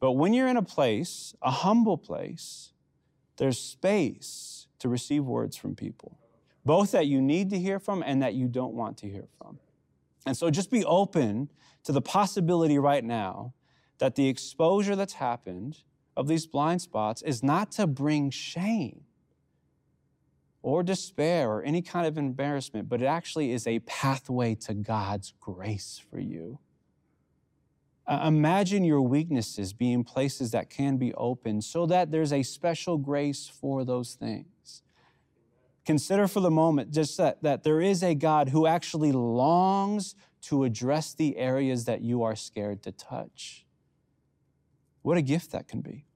But 0.00 0.12
when 0.12 0.32
you're 0.32 0.48
in 0.48 0.56
a 0.56 0.62
place, 0.62 1.34
a 1.40 1.50
humble 1.50 1.98
place, 1.98 2.72
there's 3.36 3.60
space 3.60 4.57
to 4.78 4.88
receive 4.88 5.24
words 5.24 5.56
from 5.56 5.74
people, 5.74 6.18
both 6.64 6.92
that 6.92 7.06
you 7.06 7.20
need 7.20 7.50
to 7.50 7.58
hear 7.58 7.78
from 7.78 8.02
and 8.02 8.22
that 8.22 8.34
you 8.34 8.48
don't 8.48 8.74
want 8.74 8.96
to 8.98 9.08
hear 9.08 9.26
from. 9.38 9.58
And 10.26 10.36
so 10.36 10.50
just 10.50 10.70
be 10.70 10.84
open 10.84 11.50
to 11.84 11.92
the 11.92 12.02
possibility 12.02 12.78
right 12.78 13.04
now 13.04 13.54
that 13.98 14.14
the 14.14 14.28
exposure 14.28 14.94
that's 14.94 15.14
happened 15.14 15.78
of 16.16 16.28
these 16.28 16.46
blind 16.46 16.82
spots 16.82 17.22
is 17.22 17.42
not 17.42 17.70
to 17.72 17.86
bring 17.86 18.30
shame 18.30 19.02
or 20.62 20.82
despair 20.82 21.50
or 21.50 21.62
any 21.62 21.80
kind 21.80 22.06
of 22.06 22.18
embarrassment, 22.18 22.88
but 22.88 23.00
it 23.00 23.06
actually 23.06 23.52
is 23.52 23.66
a 23.66 23.78
pathway 23.80 24.54
to 24.54 24.74
God's 24.74 25.32
grace 25.40 26.02
for 26.10 26.18
you. 26.18 26.58
Uh, 28.08 28.24
imagine 28.26 28.84
your 28.84 29.02
weaknesses 29.02 29.74
being 29.74 30.02
places 30.02 30.50
that 30.52 30.70
can 30.70 30.96
be 30.96 31.12
opened 31.12 31.62
so 31.62 31.84
that 31.84 32.10
there's 32.10 32.32
a 32.32 32.42
special 32.42 32.96
grace 32.96 33.48
for 33.48 33.84
those 33.84 34.14
things. 34.14 34.82
Consider 35.84 36.26
for 36.26 36.40
the 36.40 36.50
moment 36.50 36.90
just 36.90 37.18
that, 37.18 37.42
that 37.42 37.64
there 37.64 37.82
is 37.82 38.02
a 38.02 38.14
God 38.14 38.48
who 38.48 38.66
actually 38.66 39.12
longs 39.12 40.14
to 40.40 40.64
address 40.64 41.12
the 41.12 41.36
areas 41.36 41.84
that 41.84 42.00
you 42.00 42.22
are 42.22 42.34
scared 42.34 42.82
to 42.84 42.92
touch. 42.92 43.66
What 45.02 45.18
a 45.18 45.22
gift 45.22 45.52
that 45.52 45.68
can 45.68 45.82
be. 45.82 46.06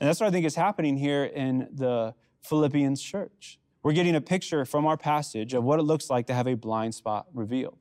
And 0.00 0.08
that's 0.08 0.18
what 0.18 0.26
I 0.26 0.30
think 0.30 0.46
is 0.46 0.56
happening 0.56 0.96
here 0.96 1.24
in 1.24 1.68
the 1.72 2.14
Philippians 2.42 3.00
church. 3.00 3.60
We're 3.84 3.92
getting 3.92 4.16
a 4.16 4.20
picture 4.20 4.64
from 4.64 4.84
our 4.84 4.96
passage 4.96 5.54
of 5.54 5.62
what 5.62 5.78
it 5.78 5.84
looks 5.84 6.10
like 6.10 6.26
to 6.26 6.34
have 6.34 6.48
a 6.48 6.54
blind 6.54 6.96
spot 6.96 7.26
revealed. 7.32 7.78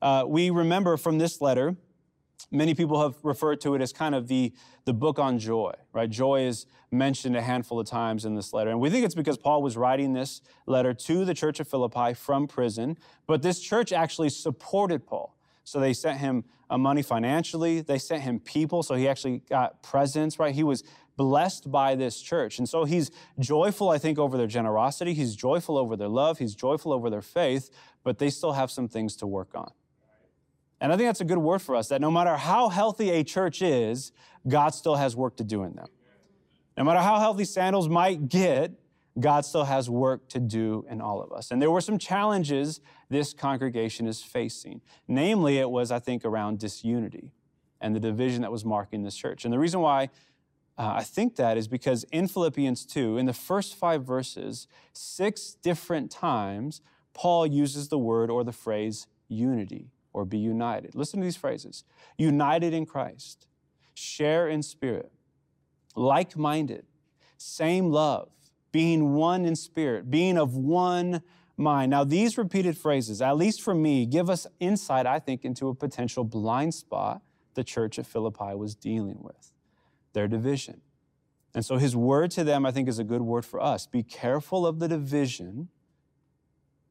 Uh, 0.00 0.24
we 0.26 0.48
remember 0.48 0.96
from 0.96 1.18
this 1.18 1.42
letter 1.42 1.76
Many 2.50 2.74
people 2.74 3.00
have 3.02 3.16
referred 3.22 3.60
to 3.62 3.74
it 3.74 3.82
as 3.82 3.92
kind 3.92 4.14
of 4.14 4.28
the, 4.28 4.52
the 4.84 4.92
book 4.92 5.18
on 5.18 5.38
joy, 5.38 5.72
right? 5.92 6.08
Joy 6.08 6.42
is 6.42 6.66
mentioned 6.90 7.36
a 7.36 7.42
handful 7.42 7.78
of 7.78 7.86
times 7.86 8.24
in 8.24 8.34
this 8.34 8.52
letter. 8.52 8.70
And 8.70 8.80
we 8.80 8.90
think 8.90 9.04
it's 9.04 9.14
because 9.14 9.38
Paul 9.38 9.62
was 9.62 9.76
writing 9.76 10.12
this 10.12 10.40
letter 10.66 10.92
to 10.94 11.24
the 11.24 11.34
church 11.34 11.60
of 11.60 11.68
Philippi 11.68 12.14
from 12.14 12.46
prison, 12.46 12.98
but 13.26 13.42
this 13.42 13.60
church 13.60 13.92
actually 13.92 14.30
supported 14.30 15.06
Paul. 15.06 15.36
So 15.64 15.78
they 15.78 15.92
sent 15.92 16.18
him 16.18 16.44
uh, 16.68 16.78
money 16.78 17.02
financially, 17.02 17.80
they 17.80 17.98
sent 17.98 18.22
him 18.22 18.40
people, 18.40 18.82
so 18.82 18.94
he 18.94 19.08
actually 19.08 19.42
got 19.48 19.82
presents, 19.82 20.38
right? 20.38 20.54
He 20.54 20.64
was 20.64 20.82
blessed 21.16 21.70
by 21.70 21.94
this 21.94 22.20
church. 22.20 22.58
And 22.58 22.68
so 22.68 22.84
he's 22.84 23.10
joyful, 23.38 23.90
I 23.90 23.98
think, 23.98 24.18
over 24.18 24.36
their 24.36 24.46
generosity, 24.46 25.12
he's 25.12 25.36
joyful 25.36 25.76
over 25.76 25.96
their 25.96 26.08
love, 26.08 26.38
he's 26.38 26.54
joyful 26.54 26.92
over 26.92 27.10
their 27.10 27.22
faith, 27.22 27.70
but 28.02 28.18
they 28.18 28.30
still 28.30 28.52
have 28.52 28.70
some 28.70 28.88
things 28.88 29.16
to 29.16 29.26
work 29.26 29.50
on. 29.54 29.70
And 30.80 30.92
I 30.92 30.96
think 30.96 31.08
that's 31.08 31.20
a 31.20 31.26
good 31.26 31.38
word 31.38 31.60
for 31.60 31.76
us 31.76 31.88
that 31.88 32.00
no 32.00 32.10
matter 32.10 32.36
how 32.36 32.68
healthy 32.70 33.10
a 33.10 33.22
church 33.22 33.60
is, 33.60 34.12
God 34.48 34.74
still 34.74 34.96
has 34.96 35.14
work 35.14 35.36
to 35.36 35.44
do 35.44 35.62
in 35.64 35.74
them. 35.74 35.88
No 36.76 36.84
matter 36.84 37.00
how 37.00 37.18
healthy 37.18 37.44
sandals 37.44 37.88
might 37.88 38.28
get, 38.28 38.72
God 39.18 39.44
still 39.44 39.64
has 39.64 39.90
work 39.90 40.28
to 40.30 40.40
do 40.40 40.86
in 40.88 41.00
all 41.00 41.20
of 41.20 41.32
us. 41.32 41.50
And 41.50 41.60
there 41.60 41.70
were 41.70 41.82
some 41.82 41.98
challenges 41.98 42.80
this 43.10 43.34
congregation 43.34 44.06
is 44.06 44.22
facing. 44.22 44.80
Namely, 45.06 45.58
it 45.58 45.68
was, 45.68 45.90
I 45.90 45.98
think, 45.98 46.24
around 46.24 46.58
disunity 46.58 47.32
and 47.80 47.94
the 47.94 48.00
division 48.00 48.40
that 48.42 48.52
was 48.52 48.64
marking 48.64 49.02
this 49.02 49.16
church. 49.16 49.44
And 49.44 49.52
the 49.52 49.58
reason 49.58 49.80
why 49.80 50.04
uh, 50.78 50.94
I 50.96 51.02
think 51.02 51.36
that 51.36 51.58
is 51.58 51.68
because 51.68 52.04
in 52.04 52.28
Philippians 52.28 52.86
2, 52.86 53.18
in 53.18 53.26
the 53.26 53.34
first 53.34 53.74
five 53.74 54.04
verses, 54.04 54.66
six 54.94 55.56
different 55.60 56.10
times, 56.10 56.80
Paul 57.12 57.46
uses 57.46 57.88
the 57.88 57.98
word 57.98 58.30
or 58.30 58.44
the 58.44 58.52
phrase 58.52 59.06
unity 59.28 59.90
or 60.12 60.24
be 60.24 60.38
united. 60.38 60.94
Listen 60.94 61.20
to 61.20 61.24
these 61.24 61.36
phrases 61.36 61.84
united 62.18 62.72
in 62.72 62.86
Christ, 62.86 63.46
share 63.94 64.48
in 64.48 64.62
spirit, 64.62 65.12
like 65.94 66.36
minded, 66.36 66.84
same 67.36 67.90
love, 67.90 68.30
being 68.72 69.14
one 69.14 69.44
in 69.44 69.56
spirit, 69.56 70.10
being 70.10 70.38
of 70.38 70.54
one 70.54 71.22
mind. 71.56 71.90
Now, 71.90 72.04
these 72.04 72.38
repeated 72.38 72.76
phrases, 72.76 73.20
at 73.20 73.36
least 73.36 73.62
for 73.62 73.74
me, 73.74 74.06
give 74.06 74.30
us 74.30 74.46
insight, 74.58 75.06
I 75.06 75.18
think, 75.18 75.44
into 75.44 75.68
a 75.68 75.74
potential 75.74 76.24
blind 76.24 76.74
spot 76.74 77.22
the 77.54 77.64
church 77.64 77.98
at 77.98 78.06
Philippi 78.06 78.54
was 78.54 78.74
dealing 78.74 79.18
with 79.20 79.52
their 80.12 80.28
division. 80.28 80.80
And 81.54 81.64
so 81.64 81.78
his 81.78 81.96
word 81.96 82.30
to 82.32 82.44
them, 82.44 82.64
I 82.64 82.70
think, 82.70 82.88
is 82.88 82.98
a 82.98 83.04
good 83.04 83.22
word 83.22 83.44
for 83.44 83.60
us. 83.60 83.86
Be 83.86 84.02
careful 84.02 84.66
of 84.66 84.78
the 84.78 84.88
division 84.88 85.68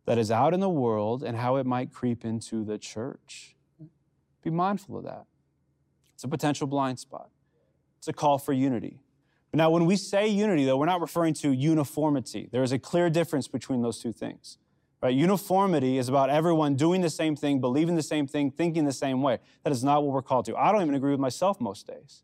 that 0.06 0.18
is 0.18 0.32
out 0.32 0.54
in 0.54 0.60
the 0.60 0.70
world 0.70 1.24
and 1.24 1.38
how 1.38 1.58
it 1.58 1.66
might 1.66 1.94
creep 1.94 2.26
into 2.26 2.64
the 2.64 2.78
church. 2.78 3.56
Be 4.44 4.50
mindful 4.50 4.98
of 4.98 5.04
that. 5.04 5.26
It's 6.14 6.24
a 6.24 6.28
potential 6.28 6.68
blind 6.68 7.00
spot. 7.00 7.30
It's 7.98 8.08
a 8.08 8.14
call 8.14 8.38
for 8.38 8.54
unity. 8.54 9.00
But 9.52 9.58
now, 9.58 9.70
when 9.72 9.86
we 9.86 9.96
say 9.96 10.28
unity, 10.28 10.66
though, 10.66 10.78
we're 10.78 10.86
not 10.86 11.02
referring 11.02 11.34
to 11.36 11.52
uniformity. 11.52 12.50
There 12.52 12.64
is 12.64 12.72
a 12.72 12.80
clear 12.80 13.10
difference 13.10 13.48
between 13.48 13.82
those 13.82 14.00
two 14.00 14.12
things. 14.12 14.58
Right? 15.02 15.16
Uniformity 15.16 15.98
is 15.98 16.10
about 16.10 16.30
everyone 16.30 16.76
doing 16.76 17.02
the 17.02 17.10
same 17.10 17.36
thing, 17.36 17.62
believing 17.62 17.96
the 17.96 18.04
same 18.04 18.28
thing, 18.28 18.52
thinking 18.52 18.86
the 18.86 18.92
same 18.92 19.22
way. 19.22 19.40
That 19.64 19.72
is 19.72 19.84
not 19.84 20.04
what 20.04 20.12
we're 20.12 20.22
called 20.22 20.46
to. 20.46 20.58
I 20.58 20.72
don't 20.72 20.82
even 20.82 20.94
agree 20.94 21.12
with 21.12 21.20
myself 21.20 21.60
most 21.62 21.88
days. 21.88 22.22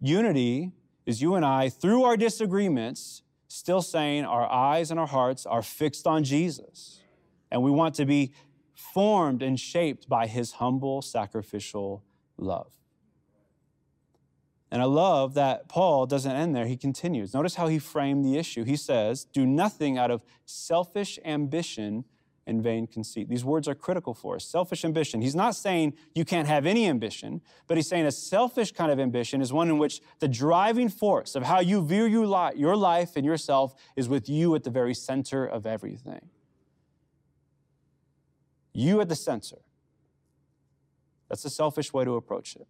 Unity 0.00 0.72
is 1.06 1.20
you 1.20 1.34
and 1.34 1.44
I, 1.44 1.68
through 1.68 2.04
our 2.04 2.16
disagreements, 2.16 3.22
still 3.56 3.82
saying 3.82 4.24
our 4.24 4.50
eyes 4.50 4.90
and 4.90 5.00
our 5.00 5.06
hearts 5.06 5.46
are 5.46 5.62
fixed 5.62 6.06
on 6.06 6.24
Jesus. 6.24 7.00
And 7.50 7.62
we 7.62 7.70
want 7.70 7.94
to 7.96 8.04
be 8.04 8.32
formed 8.74 9.42
and 9.42 9.58
shaped 9.58 10.08
by 10.08 10.26
his 10.26 10.52
humble, 10.52 11.00
sacrificial 11.00 12.04
love. 12.36 12.72
And 14.70 14.82
I 14.82 14.84
love 14.84 15.34
that 15.34 15.68
Paul 15.68 16.06
doesn't 16.06 16.30
end 16.30 16.54
there. 16.54 16.66
He 16.66 16.76
continues. 16.76 17.32
Notice 17.32 17.54
how 17.54 17.68
he 17.68 17.78
framed 17.78 18.24
the 18.24 18.36
issue. 18.36 18.64
He 18.64 18.76
says, 18.76 19.24
Do 19.24 19.46
nothing 19.46 19.96
out 19.96 20.10
of 20.10 20.22
selfish 20.44 21.18
ambition 21.24 22.04
and 22.46 22.62
vain 22.62 22.86
conceit. 22.86 23.28
These 23.28 23.44
words 23.44 23.66
are 23.66 23.74
critical 23.74 24.14
for 24.14 24.36
us. 24.36 24.44
Selfish 24.44 24.84
ambition. 24.84 25.20
He's 25.20 25.34
not 25.34 25.56
saying 25.56 25.94
you 26.14 26.24
can't 26.24 26.46
have 26.46 26.64
any 26.64 26.86
ambition, 26.86 27.40
but 27.66 27.76
he's 27.76 27.88
saying 27.88 28.06
a 28.06 28.12
selfish 28.12 28.72
kind 28.72 28.92
of 28.92 29.00
ambition 29.00 29.40
is 29.40 29.52
one 29.52 29.68
in 29.68 29.78
which 29.78 30.00
the 30.20 30.28
driving 30.28 30.88
force 30.88 31.34
of 31.34 31.42
how 31.42 31.60
you 31.60 31.84
view 31.84 32.04
your 32.04 32.76
life 32.76 33.16
and 33.16 33.26
yourself 33.26 33.74
is 33.96 34.08
with 34.08 34.28
you 34.28 34.54
at 34.54 34.62
the 34.62 34.70
very 34.70 34.94
center 34.94 35.44
of 35.44 35.66
everything. 35.66 36.30
You 38.72 39.00
at 39.00 39.08
the 39.08 39.16
center. 39.16 39.56
That's 41.28 41.44
a 41.44 41.50
selfish 41.50 41.92
way 41.92 42.04
to 42.04 42.14
approach 42.14 42.54
it. 42.54 42.68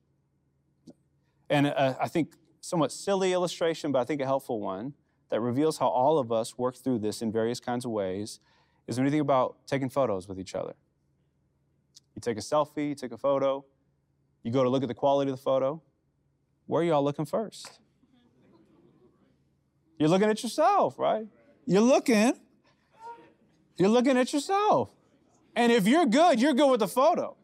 And 1.51 1.67
uh, 1.67 1.95
I 2.01 2.09
think 2.09 2.35
somewhat 2.61 2.93
silly 2.93 3.33
illustration, 3.33 3.93
but 3.93 3.99
I 3.99 4.05
think 4.05 4.21
a 4.23 4.25
helpful 4.25 4.61
one 4.61 4.95
that 5.29 5.41
reveals 5.41 5.79
how 5.79 5.89
all 5.89 6.19
of 6.19 6.33
us 6.33 6.57
work 6.57 6.77
through 6.77 7.01
this 7.01 7.21
in 7.21 7.31
various 7.31 7.61
kinds 7.61 7.85
of 7.85 7.91
ways 7.91 8.41
is 8.87 8.97
when 8.97 9.07
you 9.07 9.11
think 9.11 9.23
about 9.23 9.57
taking 9.67 9.89
photos 9.89 10.29
with 10.29 10.39
each 10.39 10.55
other. 10.55 10.75
You 12.15 12.21
take 12.21 12.39
a 12.39 12.41
selfie, 12.41 12.91
you 12.91 12.95
take 12.95 13.13
a 13.13 13.19
photo, 13.19 13.65
you 14.43 14.51
go 14.51 14.63
to 14.63 14.69
look 14.69 14.83
at 14.83 14.89
the 14.89 14.95
quality 14.95 15.31
of 15.31 15.37
the 15.37 15.43
photo. 15.43 15.83
Where 16.67 16.83
are 16.83 16.85
y'all 16.85 17.05
looking 17.05 17.25
first? 17.25 17.81
You're 19.99 20.09
looking 20.09 20.29
at 20.29 20.43
yourself, 20.43 20.99
right? 20.99 21.27
You're 21.67 21.81
looking. 21.83 22.35
You're 23.77 23.89
looking 23.89 24.17
at 24.17 24.33
yourself. 24.33 24.91
And 25.55 25.73
if 25.73 25.87
you're 25.87 26.07
good, 26.07 26.41
you're 26.41 26.53
good 26.53 26.71
with 26.71 26.81
the 26.81 26.89
photo. 26.89 27.37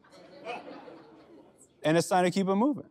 And 1.83 1.97
it's 1.97 2.09
time 2.09 2.25
to 2.25 2.31
keep 2.31 2.49
it 2.49 2.55
moving. 2.55 2.87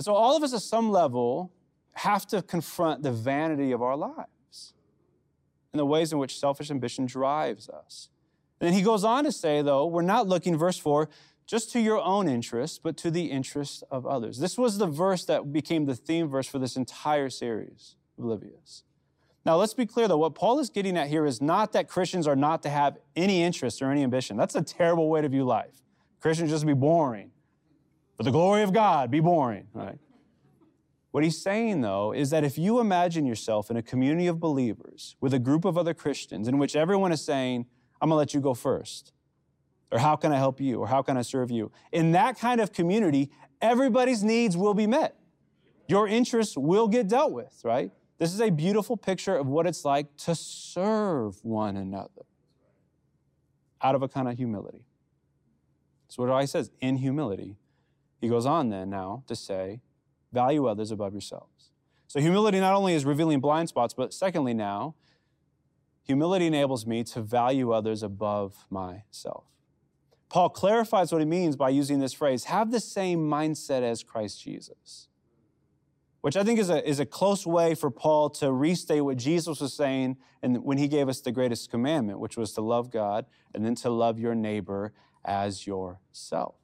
So, 0.00 0.14
all 0.14 0.36
of 0.36 0.42
us 0.42 0.54
at 0.54 0.62
some 0.62 0.90
level 0.90 1.52
have 1.92 2.26
to 2.28 2.40
confront 2.40 3.02
the 3.02 3.10
vanity 3.10 3.72
of 3.72 3.82
our 3.82 3.96
lives 3.96 4.30
and 5.72 5.80
the 5.80 5.86
ways 5.86 6.12
in 6.12 6.18
which 6.18 6.38
selfish 6.38 6.70
ambition 6.70 7.06
drives 7.06 7.68
us. 7.68 8.08
And 8.60 8.68
then 8.68 8.74
he 8.74 8.82
goes 8.82 9.04
on 9.04 9.24
to 9.24 9.32
say, 9.32 9.62
though, 9.62 9.86
we're 9.86 10.02
not 10.02 10.26
looking, 10.26 10.56
verse 10.56 10.78
4, 10.78 11.08
just 11.46 11.72
to 11.72 11.80
your 11.80 12.00
own 12.00 12.28
interest, 12.28 12.82
but 12.82 12.96
to 12.98 13.10
the 13.10 13.26
interest 13.26 13.84
of 13.90 14.06
others. 14.06 14.38
This 14.38 14.58
was 14.58 14.78
the 14.78 14.86
verse 14.86 15.24
that 15.26 15.52
became 15.52 15.86
the 15.86 15.94
theme 15.94 16.28
verse 16.28 16.46
for 16.46 16.58
this 16.58 16.76
entire 16.76 17.30
series, 17.30 17.96
Oblivious. 18.18 18.82
Now, 19.46 19.56
let's 19.56 19.72
be 19.72 19.86
clear, 19.86 20.08
though, 20.08 20.18
what 20.18 20.34
Paul 20.34 20.58
is 20.58 20.68
getting 20.68 20.96
at 20.98 21.08
here 21.08 21.24
is 21.24 21.40
not 21.40 21.72
that 21.72 21.88
Christians 21.88 22.26
are 22.26 22.36
not 22.36 22.62
to 22.64 22.68
have 22.68 22.98
any 23.16 23.42
interest 23.42 23.80
or 23.80 23.90
any 23.90 24.02
ambition. 24.02 24.36
That's 24.36 24.54
a 24.54 24.62
terrible 24.62 25.08
way 25.08 25.22
to 25.22 25.28
view 25.28 25.44
life. 25.44 25.82
Christians 26.20 26.50
just 26.50 26.66
be 26.66 26.74
boring. 26.74 27.30
For 28.16 28.24
the 28.24 28.30
glory 28.30 28.62
of 28.62 28.72
God, 28.72 29.10
be 29.10 29.20
boring, 29.20 29.68
right? 29.72 29.98
What 31.10 31.24
he's 31.24 31.40
saying, 31.40 31.80
though, 31.80 32.12
is 32.12 32.30
that 32.30 32.44
if 32.44 32.58
you 32.58 32.80
imagine 32.80 33.24
yourself 33.24 33.70
in 33.70 33.76
a 33.76 33.82
community 33.82 34.26
of 34.26 34.38
believers 34.38 35.16
with 35.20 35.32
a 35.32 35.38
group 35.38 35.64
of 35.64 35.78
other 35.78 35.94
Christians 35.94 36.48
in 36.48 36.58
which 36.58 36.76
everyone 36.76 37.12
is 37.12 37.24
saying, 37.24 37.66
I'm 38.00 38.10
gonna 38.10 38.18
let 38.18 38.34
you 38.34 38.40
go 38.40 38.54
first, 38.54 39.12
or 39.90 39.98
how 39.98 40.16
can 40.16 40.32
I 40.32 40.36
help 40.36 40.60
you, 40.60 40.78
or 40.78 40.86
how 40.86 41.02
can 41.02 41.16
I 41.16 41.22
serve 41.22 41.50
you? 41.50 41.72
In 41.92 42.12
that 42.12 42.38
kind 42.38 42.60
of 42.60 42.72
community, 42.72 43.30
everybody's 43.62 44.22
needs 44.22 44.56
will 44.56 44.74
be 44.74 44.86
met. 44.86 45.16
Your 45.88 46.06
interests 46.06 46.56
will 46.56 46.88
get 46.88 47.08
dealt 47.08 47.32
with, 47.32 47.58
right? 47.64 47.90
This 48.18 48.34
is 48.34 48.40
a 48.40 48.50
beautiful 48.50 48.96
picture 48.96 49.36
of 49.36 49.46
what 49.46 49.66
it's 49.66 49.84
like 49.84 50.14
to 50.18 50.34
serve 50.34 51.42
one 51.42 51.76
another 51.76 52.26
out 53.80 53.94
of 53.94 54.02
a 54.02 54.08
kind 54.08 54.28
of 54.28 54.36
humility. 54.36 54.84
So, 56.08 56.24
what 56.24 56.40
he 56.40 56.46
says 56.46 56.70
in 56.80 56.96
humility 56.96 57.56
he 58.20 58.28
goes 58.28 58.46
on 58.46 58.68
then 58.70 58.90
now 58.90 59.22
to 59.26 59.36
say, 59.36 59.80
value 60.32 60.66
others 60.66 60.90
above 60.90 61.12
yourselves. 61.12 61.70
So 62.06 62.20
humility 62.20 62.60
not 62.60 62.74
only 62.74 62.94
is 62.94 63.04
revealing 63.04 63.40
blind 63.40 63.68
spots, 63.68 63.94
but 63.94 64.14
secondly 64.14 64.54
now, 64.54 64.94
humility 66.02 66.46
enables 66.46 66.86
me 66.86 67.04
to 67.04 67.20
value 67.20 67.70
others 67.70 68.02
above 68.02 68.66
myself. 68.70 69.44
Paul 70.28 70.50
clarifies 70.50 71.12
what 71.12 71.20
he 71.20 71.26
means 71.26 71.56
by 71.56 71.70
using 71.70 72.00
this 72.00 72.12
phrase 72.12 72.44
have 72.44 72.70
the 72.70 72.80
same 72.80 73.20
mindset 73.30 73.82
as 73.82 74.02
Christ 74.02 74.42
Jesus, 74.42 75.08
which 76.20 76.36
I 76.36 76.44
think 76.44 76.58
is 76.58 76.70
a, 76.70 76.86
is 76.86 77.00
a 77.00 77.06
close 77.06 77.46
way 77.46 77.74
for 77.74 77.90
Paul 77.90 78.30
to 78.30 78.52
restate 78.52 79.04
what 79.04 79.16
Jesus 79.16 79.60
was 79.60 79.72
saying 79.72 80.18
and 80.42 80.64
when 80.64 80.78
he 80.78 80.88
gave 80.88 81.08
us 81.08 81.20
the 81.20 81.32
greatest 81.32 81.70
commandment, 81.70 82.20
which 82.20 82.36
was 82.36 82.52
to 82.54 82.60
love 82.60 82.90
God 82.90 83.26
and 83.54 83.64
then 83.64 83.74
to 83.76 83.90
love 83.90 84.18
your 84.18 84.34
neighbor 84.34 84.92
as 85.24 85.66
yourself. 85.66 86.57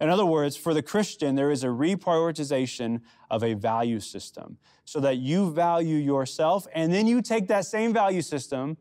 In 0.00 0.08
other 0.08 0.26
words, 0.26 0.56
for 0.56 0.74
the 0.74 0.82
Christian, 0.82 1.34
there 1.34 1.50
is 1.50 1.62
a 1.62 1.68
reprioritization 1.68 3.00
of 3.30 3.44
a 3.44 3.54
value 3.54 4.00
system 4.00 4.58
so 4.84 5.00
that 5.00 5.18
you 5.18 5.52
value 5.52 5.96
yourself 5.96 6.66
and 6.74 6.92
then 6.92 7.06
you 7.06 7.22
take 7.22 7.48
that 7.48 7.64
same 7.64 7.92
value 7.92 8.22
system 8.22 8.76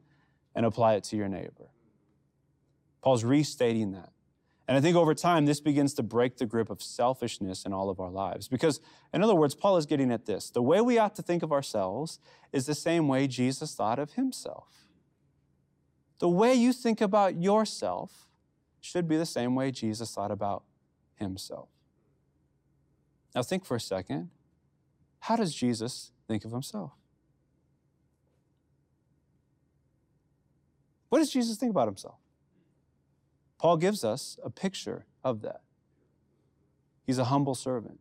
and 0.56 0.66
apply 0.66 0.96
it 0.96 1.04
to 1.06 1.16
your 1.16 1.30
neighbor. 1.30 1.70
Paul's 3.02 3.24
restating 3.24 3.92
that. 3.92 4.10
And 4.68 4.78
I 4.78 4.82
think 4.82 4.96
over 4.96 5.14
time, 5.14 5.46
this 5.46 5.60
begins 5.60 5.94
to 5.96 6.04
break 6.04 6.38
the 6.38 6.46
grip 6.46 6.70
of 6.70 6.82
selfishness 6.82 7.66
in 7.66 7.74
all 7.74 7.90
of 7.90 8.00
our 8.00 8.10
lives. 8.10 8.48
Because, 8.48 8.80
in 9.14 9.22
other 9.22 9.36
words, 9.36 9.56
Paul 9.56 9.76
is 9.76 9.86
getting 9.86 10.10
at 10.10 10.26
this. 10.26 10.50
The 10.50 10.62
way 10.62 10.80
we 10.80 10.98
ought 10.98 11.16
to 11.16 11.22
think 11.22 11.44
of 11.44 11.52
ourselves 11.52 12.20
is 12.54 12.66
the 12.66 12.76
same 12.76 13.10
way 13.10 13.28
Jesus 13.28 13.76
thought 13.76 14.00
of 14.00 14.14
himself. 14.14 14.88
The 16.20 16.30
way 16.30 16.54
you 16.54 16.72
think 16.72 17.02
about 17.02 17.36
yourself 17.36 18.30
should 18.80 19.08
be 19.08 19.18
the 19.18 19.26
same 19.26 19.54
way 19.54 19.72
Jesus 19.72 20.14
thought 20.14 20.32
about 20.32 20.64
himself. 21.24 21.70
Now, 23.36 23.42
think 23.42 23.66
for 23.66 23.76
a 23.76 23.80
second 23.80 24.30
how 25.22 25.38
does 25.38 25.56
Jesus 25.56 26.12
think 26.28 26.44
of 26.44 26.52
himself? 26.52 26.92
What 31.08 31.20
does 31.20 31.30
Jesus 31.30 31.56
think 31.58 31.70
about 31.70 31.88
himself? 31.88 32.18
Paul 33.58 33.78
gives 33.78 34.04
us 34.04 34.38
a 34.44 34.50
picture 34.50 35.06
of 35.24 35.42
that. 35.44 35.62
He's 37.06 37.18
a 37.18 37.26
humble 37.26 37.56
servant. 37.56 38.00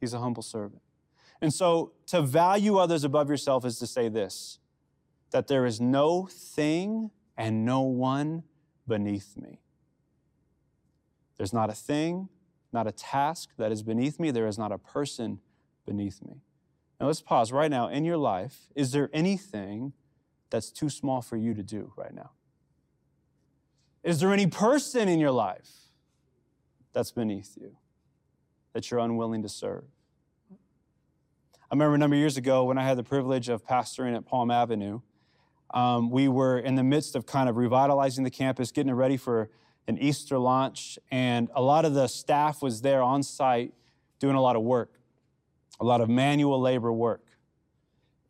He's 0.00 0.12
a 0.12 0.18
humble 0.18 0.42
servant. 0.42 0.82
And 1.40 1.54
so 1.54 1.92
to 2.06 2.22
value 2.22 2.78
others 2.78 3.04
above 3.04 3.30
yourself 3.30 3.64
is 3.64 3.78
to 3.78 3.86
say 3.86 4.08
this 4.08 4.58
that 5.30 5.46
there 5.46 5.64
is 5.64 5.80
no 5.80 6.26
thing 6.26 7.10
and 7.36 7.64
no 7.64 7.82
one 7.82 8.42
beneath 8.88 9.36
me. 9.36 9.60
There's 11.42 11.52
not 11.52 11.70
a 11.70 11.74
thing, 11.74 12.28
not 12.72 12.86
a 12.86 12.92
task 12.92 13.48
that 13.58 13.72
is 13.72 13.82
beneath 13.82 14.20
me. 14.20 14.30
There 14.30 14.46
is 14.46 14.58
not 14.58 14.70
a 14.70 14.78
person 14.78 15.40
beneath 15.84 16.22
me. 16.24 16.36
Now 17.00 17.08
let's 17.08 17.20
pause 17.20 17.50
right 17.50 17.68
now. 17.68 17.88
In 17.88 18.04
your 18.04 18.16
life, 18.16 18.68
is 18.76 18.92
there 18.92 19.10
anything 19.12 19.92
that's 20.50 20.70
too 20.70 20.88
small 20.88 21.20
for 21.20 21.36
you 21.36 21.52
to 21.52 21.64
do 21.64 21.92
right 21.96 22.14
now? 22.14 22.30
Is 24.04 24.20
there 24.20 24.32
any 24.32 24.46
person 24.46 25.08
in 25.08 25.18
your 25.18 25.32
life 25.32 25.68
that's 26.92 27.10
beneath 27.10 27.56
you 27.60 27.76
that 28.72 28.88
you're 28.88 29.00
unwilling 29.00 29.42
to 29.42 29.48
serve? 29.48 29.86
I 30.52 31.74
remember 31.74 31.96
a 31.96 31.98
number 31.98 32.14
of 32.14 32.20
years 32.20 32.36
ago 32.36 32.62
when 32.62 32.78
I 32.78 32.84
had 32.84 32.96
the 32.96 33.02
privilege 33.02 33.48
of 33.48 33.66
pastoring 33.66 34.14
at 34.14 34.24
Palm 34.26 34.52
Avenue. 34.52 35.00
Um, 35.74 36.08
we 36.08 36.28
were 36.28 36.60
in 36.60 36.76
the 36.76 36.84
midst 36.84 37.16
of 37.16 37.26
kind 37.26 37.48
of 37.48 37.56
revitalizing 37.56 38.22
the 38.22 38.30
campus, 38.30 38.70
getting 38.70 38.90
it 38.90 38.94
ready 38.94 39.16
for 39.16 39.50
an 39.88 39.98
Easter 39.98 40.38
launch, 40.38 40.98
and 41.10 41.48
a 41.54 41.62
lot 41.62 41.84
of 41.84 41.94
the 41.94 42.06
staff 42.06 42.62
was 42.62 42.82
there 42.82 43.02
on 43.02 43.22
site 43.22 43.72
doing 44.18 44.36
a 44.36 44.40
lot 44.40 44.56
of 44.56 44.62
work, 44.62 45.00
a 45.80 45.84
lot 45.84 46.00
of 46.00 46.08
manual 46.08 46.60
labor 46.60 46.92
work. 46.92 47.24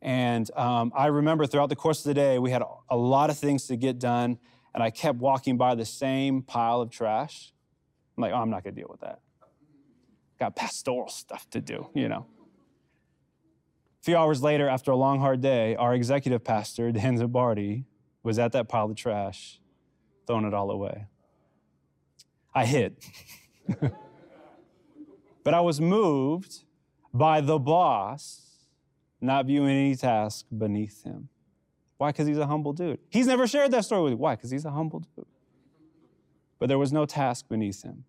And 0.01 0.49
um, 0.57 0.91
I 0.95 1.07
remember 1.07 1.45
throughout 1.45 1.69
the 1.69 1.75
course 1.75 1.99
of 1.99 2.05
the 2.05 2.13
day, 2.13 2.39
we 2.39 2.51
had 2.51 2.63
a 2.89 2.97
lot 2.97 3.29
of 3.29 3.37
things 3.37 3.67
to 3.67 3.77
get 3.77 3.99
done, 3.99 4.37
and 4.73 4.83
I 4.83 4.89
kept 4.89 5.19
walking 5.19 5.55
by 5.55 5.75
the 5.75 5.85
same 5.85 6.41
pile 6.41 6.81
of 6.81 6.89
trash. 6.89 7.53
I'm 8.17 8.21
like, 8.21 8.33
oh, 8.33 8.37
I'm 8.37 8.49
not 8.49 8.63
to 8.65 8.71
deal 8.71 8.87
with 8.89 9.01
that. 9.01 9.19
Got 10.39 10.55
pastoral 10.55 11.09
stuff 11.09 11.49
to 11.51 11.61
do, 11.61 11.89
you 11.93 12.09
know. 12.09 12.25
A 14.01 14.03
few 14.03 14.17
hours 14.17 14.41
later, 14.41 14.67
after 14.67 14.91
a 14.91 14.95
long, 14.97 15.19
hard 15.19 15.39
day, 15.39 15.75
our 15.77 15.93
executive 15.93 16.43
pastor, 16.43 16.91
Dan 16.91 17.17
Zabardi, 17.17 17.85
was 18.23 18.39
at 18.39 18.51
that 18.53 18.67
pile 18.67 18.85
of 18.85 18.95
trash, 18.97 19.61
throwing 20.27 20.45
it 20.45 20.53
all 20.53 20.71
away. 20.71 21.05
I 22.55 22.65
hid. 22.65 22.97
but 25.43 25.53
I 25.53 25.61
was 25.61 25.81
moved 25.81 26.63
by 27.13 27.41
the 27.41 27.59
boss 27.59 28.41
not 29.21 29.45
viewing 29.45 29.69
any 29.69 29.95
task 29.95 30.45
beneath 30.55 31.03
him. 31.03 31.29
Why? 31.97 32.11
Because 32.11 32.27
he's 32.27 32.37
a 32.37 32.45
humble 32.45 32.73
dude. 32.73 32.99
He's 33.09 33.27
never 33.27 33.47
shared 33.47 33.71
that 33.71 33.85
story 33.85 34.03
with 34.03 34.11
you. 34.11 34.17
Why? 34.17 34.35
Because 34.35 34.51
he's 34.51 34.65
a 34.65 34.71
humble 34.71 34.99
dude. 34.99 35.25
But 36.59 36.67
there 36.67 36.77
was 36.77 36.91
no 36.91 37.05
task 37.05 37.47
beneath 37.47 37.83
him. 37.83 38.03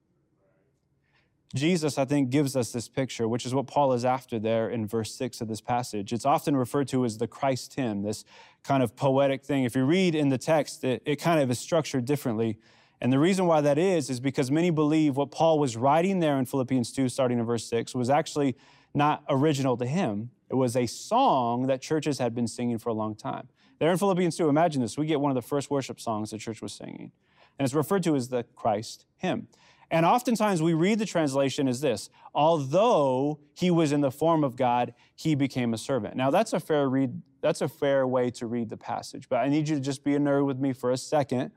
Jesus, 1.55 1.99
I 1.99 2.05
think, 2.05 2.31
gives 2.31 2.57
us 2.57 2.73
this 2.73 2.89
picture, 2.89 3.29
which 3.29 3.47
is 3.47 3.55
what 3.55 3.69
Paul 3.69 3.93
is 3.93 4.05
after 4.05 4.41
there 4.41 4.69
in 4.69 4.89
verse 4.89 5.15
6 5.15 5.41
of 5.41 5.47
this 5.47 5.61
passage. 5.61 6.13
It's 6.13 6.27
often 6.27 6.57
referred 6.57 6.89
to 6.89 7.05
as 7.05 7.19
the 7.19 7.29
Christ 7.29 7.75
hymn, 7.75 8.03
this 8.03 8.25
kind 8.65 8.83
of 8.83 8.97
poetic 8.97 9.45
thing. 9.45 9.63
If 9.63 9.77
you 9.77 9.85
read 9.85 10.17
in 10.17 10.31
the 10.31 10.39
text, 10.39 10.83
it, 10.83 11.03
it 11.07 11.17
kind 11.17 11.41
of 11.41 11.49
is 11.53 11.61
structured 11.61 12.05
differently. 12.05 12.59
And 13.05 13.13
the 13.13 13.19
reason 13.19 13.45
why 13.45 13.61
that 13.61 13.77
is, 13.77 14.09
is 14.09 14.19
because 14.19 14.51
many 14.51 14.71
believe 14.71 15.19
what 15.19 15.31
Paul 15.31 15.59
was 15.59 15.77
writing 15.77 16.21
there 16.21 16.39
in 16.39 16.47
Philippians 16.47 16.91
2, 16.91 17.11
starting 17.11 17.39
in 17.39 17.45
verse 17.45 17.67
6, 17.67 17.95
was 17.95 18.09
actually 18.09 18.57
not 18.95 19.23
original 19.29 19.77
to 19.77 19.85
him. 19.85 20.31
It 20.49 20.55
was 20.55 20.75
a 20.75 20.87
song 20.87 21.67
that 21.67 21.83
churches 21.83 22.19
had 22.19 22.35
been 22.35 22.49
singing 22.49 22.79
for 22.79 22.89
a 22.89 22.95
long 22.95 23.15
time. 23.15 23.49
There 23.79 23.93
in 23.93 23.99
Philippians 23.99 24.39
2, 24.39 24.49
imagine 24.49 24.81
this. 24.81 24.97
We 24.97 25.05
get 25.05 25.21
one 25.21 25.31
of 25.31 25.35
the 25.35 25.47
first 25.47 25.71
worship 25.71 26.01
songs 26.01 26.31
the 26.31 26.39
church 26.39 26.63
was 26.63 26.73
singing. 26.73 27.13
And 27.59 27.67
it's 27.67 27.75
referred 27.75 28.05
to 28.05 28.17
as 28.17 28.31
the 28.31 28.45
Christ 28.57 29.05
hymn. 29.19 29.49
And 29.91 30.07
oftentimes 30.07 30.63
we 30.63 30.73
read 30.73 30.99
the 30.99 31.05
translation 31.05 31.69
as 31.69 31.83
this 31.83 32.09
although 32.35 33.39
he 33.53 33.71
was 33.71 33.93
in 33.93 34.01
the 34.01 34.11
form 34.11 34.43
of 34.43 34.57
God, 34.57 34.95
he 35.15 35.35
became 35.35 35.75
a 35.75 35.79
servant. 35.79 36.17
Now 36.17 36.31
that's 36.31 36.55
a 36.55 36.59
fair 36.59 36.89
read, 36.89 37.21
that's 37.43 37.61
a 37.61 37.69
fair 37.69 38.07
way 38.07 38.31
to 38.31 38.47
read 38.47 38.71
the 38.71 38.79
passage. 38.79 39.29
But 39.29 39.41
I 39.41 39.51
need 39.51 39.69
you 39.69 39.75
to 39.75 39.81
just 39.83 40.05
be 40.05 40.15
a 40.15 40.19
nerd 40.19 40.47
with 40.47 40.59
me 40.59 40.73
for 40.73 40.91
a 40.91 40.97
second 40.97 41.53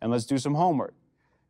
and 0.00 0.10
let's 0.10 0.24
do 0.24 0.38
some 0.38 0.54
homework. 0.54 0.94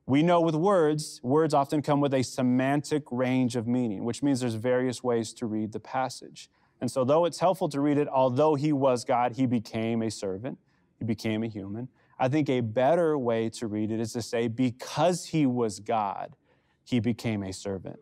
We 0.07 0.23
know 0.23 0.41
with 0.41 0.57
words, 0.57 1.21
words 1.23 1.55
often 1.55 1.83
come 1.83 2.01
with 2.01 2.13
a 2.15 2.23
semantic 2.23 3.05
range 3.11 3.55
of 3.55 3.69
meaning, 3.69 4.05
which 4.05 4.23
means 4.23 4.41
there's 4.41 4.55
various 4.55 5.05
ways 5.05 5.33
to 5.35 5.47
read 5.47 5.73
the 5.73 5.81
passage. 5.81 6.51
And 6.81 6.91
so, 6.91 7.05
though 7.05 7.27
it's 7.27 7.39
helpful 7.39 7.69
to 7.69 7.81
read 7.81 7.99
it, 7.99 8.09
although 8.09 8.55
he 8.55 8.73
was 8.73 9.05
God, 9.05 9.37
he 9.37 9.47
became 9.47 10.03
a 10.03 10.11
servant, 10.11 10.59
he 10.99 11.05
became 11.05 11.43
a 11.43 11.47
human. 11.47 11.89
I 12.19 12.29
think 12.29 12.49
a 12.49 12.61
better 12.61 13.17
way 13.17 13.51
to 13.51 13.67
read 13.67 13.91
it 13.91 14.01
is 14.01 14.13
to 14.15 14.23
say, 14.23 14.49
because 14.49 15.27
he 15.27 15.47
was 15.47 15.79
God, 15.81 16.37
he 16.85 17.01
became 17.01 17.43
a 17.43 17.53
servant, 17.53 18.01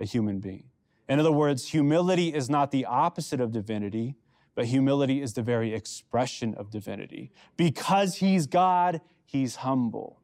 a 0.00 0.04
human 0.04 0.40
being. 0.40 0.64
In 1.08 1.20
other 1.20 1.32
words, 1.32 1.68
humility 1.68 2.34
is 2.34 2.50
not 2.50 2.70
the 2.70 2.84
opposite 2.84 3.40
of 3.40 3.52
divinity, 3.52 4.16
but 4.54 4.66
humility 4.66 5.22
is 5.22 5.34
the 5.34 5.42
very 5.42 5.72
expression 5.72 6.54
of 6.54 6.70
divinity. 6.70 7.30
Because 7.56 8.16
he's 8.16 8.46
God, 8.46 9.00
he's 9.26 9.56
humble, 9.56 10.20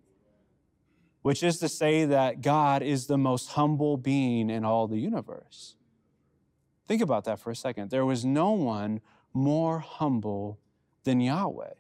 which 1.21 1.43
is 1.43 1.59
to 1.59 1.69
say 1.69 2.07
that 2.07 2.41
God 2.41 2.83
is 2.83 3.07
the 3.07 3.19
most 3.19 3.51
humble 3.51 3.97
being 3.97 4.49
in 4.49 4.65
all 4.65 4.87
the 4.87 4.99
universe. 4.99 5.77
Think 6.89 7.03
about 7.03 7.25
that 7.25 7.39
for 7.39 7.51
a 7.51 7.57
second. 7.57 7.91
There 7.91 8.07
was 8.07 8.25
no 8.25 8.53
one 8.53 9.01
more 9.35 9.81
humble 9.81 10.59
than 11.05 11.21
Yahweh. 11.21 11.75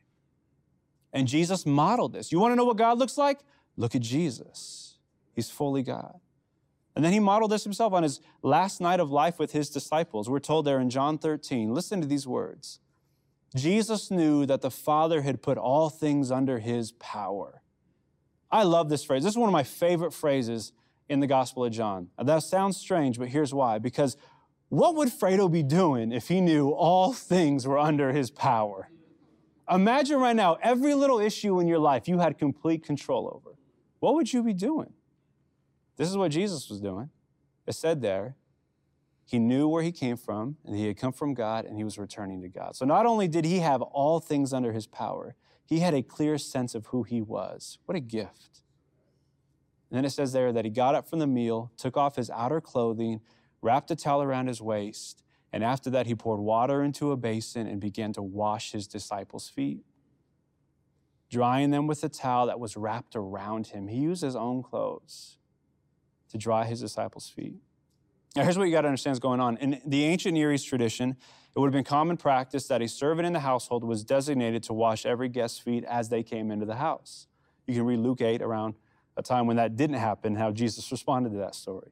And 1.12 1.28
Jesus 1.28 1.66
modeled 1.66 2.12
this. 2.12 2.32
You 2.32 2.38
want 2.38 2.52
to 2.52 2.56
know 2.56 2.64
what 2.64 2.76
God 2.76 2.98
looks 2.98 3.18
like? 3.18 3.40
Look 3.76 3.94
at 3.94 4.02
Jesus. 4.02 4.96
He's 5.34 5.50
fully 5.50 5.82
God. 5.82 6.18
And 6.94 7.04
then 7.04 7.12
he 7.12 7.20
modeled 7.20 7.50
this 7.50 7.64
himself 7.64 7.92
on 7.92 8.02
his 8.02 8.20
last 8.42 8.80
night 8.80 9.00
of 9.00 9.10
life 9.10 9.38
with 9.38 9.52
his 9.52 9.70
disciples. 9.70 10.28
We're 10.28 10.40
told 10.40 10.66
there 10.66 10.78
in 10.78 10.90
John 10.90 11.18
13, 11.18 11.72
listen 11.72 12.00
to 12.00 12.06
these 12.06 12.26
words. 12.26 12.80
Jesus 13.54 14.10
knew 14.10 14.46
that 14.46 14.62
the 14.62 14.70
Father 14.70 15.22
had 15.22 15.42
put 15.42 15.58
all 15.58 15.90
things 15.90 16.30
under 16.30 16.58
his 16.58 16.92
power. 16.92 17.62
I 18.50 18.62
love 18.64 18.88
this 18.88 19.04
phrase. 19.04 19.22
This 19.22 19.32
is 19.32 19.38
one 19.38 19.48
of 19.48 19.52
my 19.52 19.62
favorite 19.62 20.12
phrases 20.12 20.72
in 21.08 21.20
the 21.20 21.26
Gospel 21.26 21.64
of 21.64 21.72
John. 21.72 22.08
That 22.22 22.42
sounds 22.42 22.76
strange, 22.76 23.18
but 23.18 23.28
here's 23.28 23.52
why. 23.52 23.78
Because 23.78 24.16
what 24.68 24.94
would 24.94 25.08
Fredo 25.08 25.50
be 25.50 25.62
doing 25.62 26.12
if 26.12 26.28
he 26.28 26.40
knew 26.40 26.70
all 26.70 27.12
things 27.12 27.66
were 27.66 27.78
under 27.78 28.12
his 28.12 28.30
power? 28.30 28.88
Imagine 29.70 30.18
right 30.18 30.36
now, 30.36 30.58
every 30.62 30.94
little 30.94 31.18
issue 31.18 31.60
in 31.60 31.66
your 31.66 31.78
life 31.78 32.08
you 32.08 32.18
had 32.18 32.38
complete 32.38 32.84
control 32.84 33.30
over. 33.34 33.56
What 34.00 34.14
would 34.14 34.32
you 34.32 34.42
be 34.42 34.54
doing? 34.54 34.92
This 35.96 36.08
is 36.08 36.16
what 36.16 36.30
Jesus 36.30 36.68
was 36.68 36.80
doing. 36.80 37.10
It 37.66 37.74
said 37.74 38.02
there, 38.02 38.36
he 39.24 39.38
knew 39.38 39.68
where 39.68 39.82
he 39.82 39.92
came 39.92 40.16
from, 40.16 40.56
and 40.64 40.76
he 40.76 40.86
had 40.86 40.96
come 40.96 41.12
from 41.12 41.34
God, 41.34 41.64
and 41.64 41.76
he 41.76 41.84
was 41.84 41.98
returning 41.98 42.42
to 42.42 42.48
God. 42.48 42.76
So 42.76 42.84
not 42.84 43.06
only 43.06 43.28
did 43.28 43.44
he 43.44 43.60
have 43.60 43.80
all 43.80 44.20
things 44.20 44.52
under 44.52 44.72
his 44.72 44.86
power, 44.86 45.34
he 45.64 45.78
had 45.78 45.94
a 45.94 46.02
clear 46.02 46.38
sense 46.38 46.74
of 46.74 46.86
who 46.86 47.02
he 47.02 47.22
was. 47.22 47.78
What 47.86 47.96
a 47.96 48.00
gift. 48.00 48.62
And 49.90 49.96
then 49.96 50.04
it 50.04 50.10
says 50.10 50.32
there 50.32 50.52
that 50.52 50.64
he 50.64 50.70
got 50.70 50.94
up 50.94 51.08
from 51.08 51.18
the 51.18 51.26
meal, 51.26 51.70
took 51.76 51.96
off 51.96 52.16
his 52.16 52.30
outer 52.30 52.60
clothing, 52.60 53.20
wrapped 53.60 53.90
a 53.90 53.96
towel 53.96 54.22
around 54.22 54.48
his 54.48 54.60
waist, 54.60 55.22
and 55.52 55.62
after 55.62 55.90
that, 55.90 56.06
he 56.06 56.14
poured 56.14 56.40
water 56.40 56.82
into 56.82 57.12
a 57.12 57.16
basin 57.16 57.66
and 57.66 57.78
began 57.80 58.12
to 58.14 58.22
wash 58.22 58.72
his 58.72 58.86
disciples' 58.86 59.48
feet, 59.48 59.84
drying 61.30 61.70
them 61.70 61.86
with 61.86 62.02
a 62.02 62.08
towel 62.08 62.46
that 62.46 62.58
was 62.58 62.76
wrapped 62.76 63.14
around 63.14 63.68
him. 63.68 63.88
He 63.88 63.98
used 63.98 64.22
his 64.22 64.34
own 64.34 64.62
clothes 64.62 65.36
to 66.30 66.38
dry 66.38 66.64
his 66.64 66.80
disciples' 66.80 67.28
feet. 67.28 67.60
Now, 68.34 68.44
here's 68.44 68.56
what 68.56 68.64
you 68.64 68.72
got 68.72 68.82
to 68.82 68.88
understand 68.88 69.12
is 69.12 69.18
going 69.18 69.40
on. 69.40 69.58
In 69.58 69.80
the 69.84 70.04
ancient 70.04 70.34
Near 70.34 70.52
East 70.52 70.66
tradition, 70.66 71.16
it 71.54 71.58
would 71.58 71.66
have 71.66 71.72
been 71.72 71.84
common 71.84 72.16
practice 72.16 72.66
that 72.68 72.80
a 72.80 72.88
servant 72.88 73.26
in 73.26 73.34
the 73.34 73.40
household 73.40 73.84
was 73.84 74.04
designated 74.04 74.62
to 74.64 74.72
wash 74.72 75.04
every 75.04 75.28
guest's 75.28 75.58
feet 75.58 75.84
as 75.84 76.08
they 76.08 76.22
came 76.22 76.50
into 76.50 76.64
the 76.64 76.76
house. 76.76 77.26
You 77.66 77.74
can 77.74 77.84
read 77.84 77.98
Luke 77.98 78.22
8 78.22 78.40
around 78.40 78.74
a 79.18 79.22
time 79.22 79.46
when 79.46 79.56
that 79.56 79.76
didn't 79.76 79.96
happen, 79.96 80.36
how 80.36 80.50
Jesus 80.50 80.90
responded 80.90 81.32
to 81.32 81.38
that 81.38 81.54
story. 81.54 81.90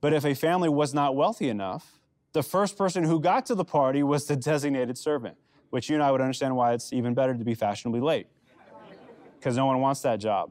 But 0.00 0.12
if 0.12 0.24
a 0.24 0.34
family 0.34 0.68
was 0.68 0.92
not 0.92 1.14
wealthy 1.14 1.48
enough, 1.48 2.00
the 2.32 2.42
first 2.42 2.76
person 2.76 3.04
who 3.04 3.20
got 3.20 3.46
to 3.46 3.54
the 3.54 3.64
party 3.64 4.02
was 4.02 4.26
the 4.26 4.34
designated 4.34 4.98
servant, 4.98 5.36
which 5.70 5.88
you 5.88 5.94
and 5.94 6.02
I 6.02 6.10
would 6.10 6.20
understand 6.20 6.56
why 6.56 6.72
it's 6.72 6.92
even 6.92 7.14
better 7.14 7.34
to 7.34 7.44
be 7.44 7.54
fashionably 7.54 8.00
late, 8.00 8.26
because 9.38 9.56
no 9.56 9.66
one 9.66 9.80
wants 9.80 10.00
that 10.00 10.16
job. 10.16 10.50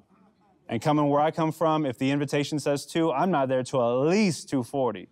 And 0.70 0.80
coming 0.80 1.10
where 1.10 1.20
I 1.20 1.32
come 1.32 1.52
from, 1.52 1.86
if 1.86 1.98
the 1.98 2.12
invitation 2.12 2.60
says 2.60 2.86
two, 2.86 3.12
I'm 3.12 3.32
not 3.32 3.50
there 3.50 3.64
till 3.64 3.82
at 3.82 4.08
least 4.08 4.50
240. 4.50 5.10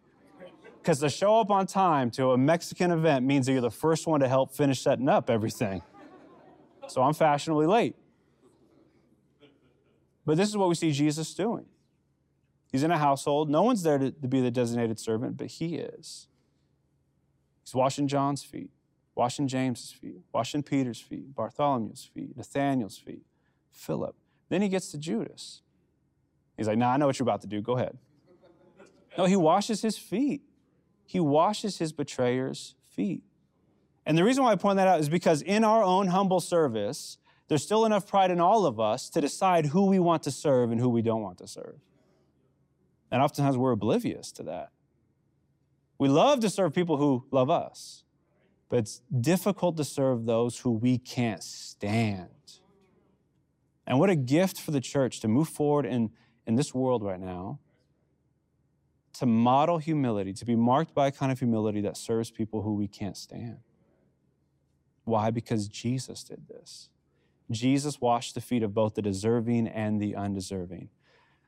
Because 0.78 1.00
to 1.00 1.10
show 1.10 1.39
up 1.39 1.50
on 1.50 1.65
time 1.65 2.12
to 2.12 2.32
a 2.32 2.38
Mexican 2.38 2.91
event 2.91 3.26
means 3.26 3.48
that 3.48 3.54
you're 3.54 3.62
the 3.62 3.72
first 3.72 4.06
one 4.06 4.20
to 4.20 4.28
help 4.28 4.56
finish 4.56 4.80
setting 4.82 5.10
up 5.10 5.32
everything. 5.32 5.82
So 6.88 7.02
I'm 7.02 7.13
fashionably 7.13 7.65
late. 7.65 7.96
But 10.26 10.38
this 10.38 10.48
is 10.48 10.56
what 10.56 10.70
we 10.70 10.76
see 10.76 10.91
Jesus 10.91 11.34
doing. 11.34 11.65
He's 12.72 12.84
in 12.84 12.91
a 12.91 12.98
household. 12.98 13.50
No 13.50 13.63
one's 13.63 13.82
there 13.82 13.98
to, 13.98 14.12
to 14.12 14.28
be 14.28 14.41
the 14.41 14.52
designated 14.52 15.00
servant, 15.00 15.38
but 15.38 15.48
he 15.48 15.78
is. 15.78 16.28
He's 17.63 17.74
washing 17.74 18.08
John's 18.08 18.43
feet, 18.43 18.70
washing 19.15 19.48
James's 19.48 19.91
feet, 19.91 20.22
washing 20.32 20.62
Peter's 20.62 21.02
feet, 21.02 21.34
Bartholomew's 21.34 22.06
feet, 22.06 22.38
Nathaniel's 22.38 22.98
feet, 22.98 23.26
Philip. 23.72 24.15
Then 24.49 24.62
he 24.62 24.69
gets 24.69 24.91
to 24.91 24.97
Judas. 24.97 25.62
He's 26.55 26.67
like, 26.67 26.77
nah, 26.77 26.93
I 26.93 26.97
know 26.97 27.05
what 27.05 27.19
you're 27.19 27.25
about 27.25 27.41
to 27.41 27.47
do. 27.47 27.62
Go 27.62 27.77
ahead. 27.77 27.97
No, 29.17 29.25
he 29.25 29.36
washes 29.36 29.81
his 29.81 29.97
feet. 29.97 30.41
He 31.05 31.19
washes 31.19 31.77
his 31.77 31.91
betrayer's 31.91 32.75
feet. 32.95 33.23
And 34.05 34.17
the 34.17 34.23
reason 34.23 34.43
why 34.43 34.51
I 34.51 34.55
point 34.55 34.77
that 34.77 34.88
out 34.88 34.99
is 34.99 35.10
because 35.10 35.41
in 35.41 35.63
our 35.63 35.83
own 35.83 36.07
humble 36.07 36.39
service, 36.39 37.17
there's 37.47 37.63
still 37.63 37.86
enough 37.86 38.07
pride 38.07 38.31
in 38.31 38.39
all 38.39 38.65
of 38.65 38.79
us 38.79 39.10
to 39.10 39.21
decide 39.21 39.67
who 39.67 39.86
we 39.86 39.99
want 39.99 40.23
to 40.23 40.31
serve 40.31 40.71
and 40.71 40.79
who 40.79 40.89
we 40.89 41.01
don't 41.01 41.21
want 41.21 41.38
to 41.39 41.47
serve. 41.47 41.79
And 43.12 43.21
oftentimes 43.21 43.57
we're 43.57 43.71
oblivious 43.71 44.31
to 44.33 44.43
that. 44.43 44.71
We 45.97 46.10
love 46.10 46.41
to 46.41 46.49
serve 46.49 46.73
people 46.73 46.97
who 46.97 47.25
love 47.31 47.49
us, 47.49 48.03
but 48.69 48.79
it's 48.79 49.01
difficult 49.19 49.77
to 49.77 49.83
serve 49.83 50.25
those 50.25 50.60
who 50.60 50.71
we 50.71 50.97
can't 50.97 51.43
stand. 51.43 52.29
And 53.88 54.00
what 54.00 54.10
a 54.10 54.15
gift 54.15 54.60
for 54.60 54.71
the 54.71 54.82
church 54.82 55.21
to 55.21 55.30
move 55.30 55.47
forward 55.47 55.86
in, 55.86 56.12
in 56.45 56.56
this 56.56 56.73
world 56.73 57.02
right 57.02 57.19
now, 57.19 57.60
to 59.13 59.26
model 59.26 59.78
humility, 59.78 60.34
to 60.34 60.45
be 60.45 60.56
marked 60.56 60.93
by 60.93 61.08
a 61.08 61.12
kind 61.12 61.32
of 61.32 61.39
humility 61.39 61.80
that 61.82 61.95
serves 61.95 62.30
people 62.30 62.62
who 62.62 62.76
we 62.76 62.88
can't 62.88 63.15
stand. 63.15 63.60
Why? 65.06 65.32
Because 65.32 65.69
Jesus 65.69 66.21
did 66.23 66.50
this. 66.50 66.89
Jesus 67.50 68.02
washed 68.02 68.36
the 68.36 68.41
feet 68.41 68.62
of 68.62 68.73
both 68.73 68.95
the 68.95 69.02
deserving 69.02 69.69
and 69.69 70.02
the 70.02 70.15
undeserving. 70.15 70.89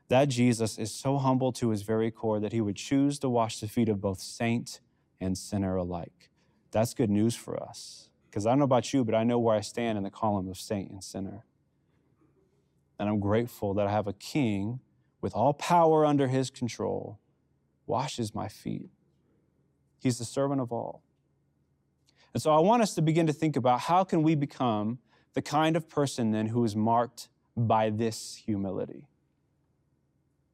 That 0.08 0.30
Jesus 0.30 0.78
is 0.78 0.90
so 0.90 1.18
humble 1.18 1.52
to 1.52 1.68
his 1.68 1.82
very 1.82 2.10
core 2.10 2.40
that 2.40 2.52
he 2.52 2.62
would 2.62 2.76
choose 2.76 3.18
to 3.18 3.28
wash 3.28 3.60
the 3.60 3.68
feet 3.68 3.90
of 3.90 4.00
both 4.00 4.18
saint 4.18 4.80
and 5.20 5.36
sinner 5.36 5.76
alike. 5.76 6.30
That's 6.70 6.94
good 6.94 7.10
news 7.10 7.36
for 7.36 7.62
us. 7.62 8.08
Because 8.28 8.46
I 8.46 8.50
don't 8.50 8.60
know 8.60 8.64
about 8.64 8.94
you, 8.94 9.04
but 9.04 9.14
I 9.14 9.24
know 9.24 9.38
where 9.38 9.54
I 9.54 9.60
stand 9.60 9.98
in 9.98 10.04
the 10.04 10.10
column 10.10 10.48
of 10.48 10.56
saint 10.56 10.90
and 10.90 11.04
sinner. 11.04 11.44
And 13.00 13.08
I'm 13.08 13.18
grateful 13.18 13.72
that 13.74 13.86
I 13.86 13.90
have 13.90 14.06
a 14.06 14.12
king 14.12 14.78
with 15.22 15.34
all 15.34 15.54
power 15.54 16.04
under 16.04 16.28
his 16.28 16.50
control 16.50 17.18
washes 17.86 18.34
my 18.34 18.46
feet. 18.46 18.90
He's 19.98 20.18
the 20.18 20.26
servant 20.26 20.60
of 20.60 20.70
all. 20.70 21.02
And 22.34 22.42
so 22.42 22.54
I 22.54 22.60
want 22.60 22.82
us 22.82 22.94
to 22.96 23.02
begin 23.02 23.26
to 23.26 23.32
think 23.32 23.56
about 23.56 23.80
how 23.80 24.04
can 24.04 24.22
we 24.22 24.34
become 24.34 24.98
the 25.32 25.40
kind 25.40 25.76
of 25.76 25.88
person 25.88 26.30
then 26.30 26.48
who 26.48 26.62
is 26.62 26.76
marked 26.76 27.28
by 27.56 27.88
this 27.88 28.42
humility. 28.44 29.06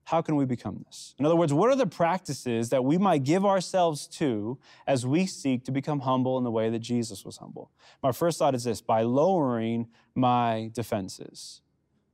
How 0.04 0.22
can 0.22 0.37
we 0.37 0.44
become 0.44 0.85
this? 0.87 1.16
In 1.18 1.26
other 1.26 1.35
words, 1.35 1.52
what 1.52 1.68
are 1.68 1.76
the 1.76 1.85
practices 1.85 2.68
that 2.68 2.85
we 2.85 2.96
might 2.96 3.24
give 3.24 3.44
ourselves 3.44 4.06
to 4.18 4.56
as 4.87 5.04
we 5.04 5.26
seek 5.26 5.64
to 5.64 5.72
become 5.72 6.00
humble 6.00 6.38
in 6.38 6.44
the 6.44 6.50
way 6.52 6.70
that 6.70 6.78
Jesus 6.78 7.24
was 7.24 7.38
humble? 7.38 7.72
My 8.04 8.12
first 8.12 8.38
thought 8.38 8.54
is 8.54 8.62
this 8.62 8.80
by 8.80 9.02
lowering 9.02 9.88
my 10.14 10.70
defenses. 10.72 11.61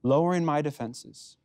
Lowering 0.02 0.44
my 0.44 0.62
defenses. 0.62 1.36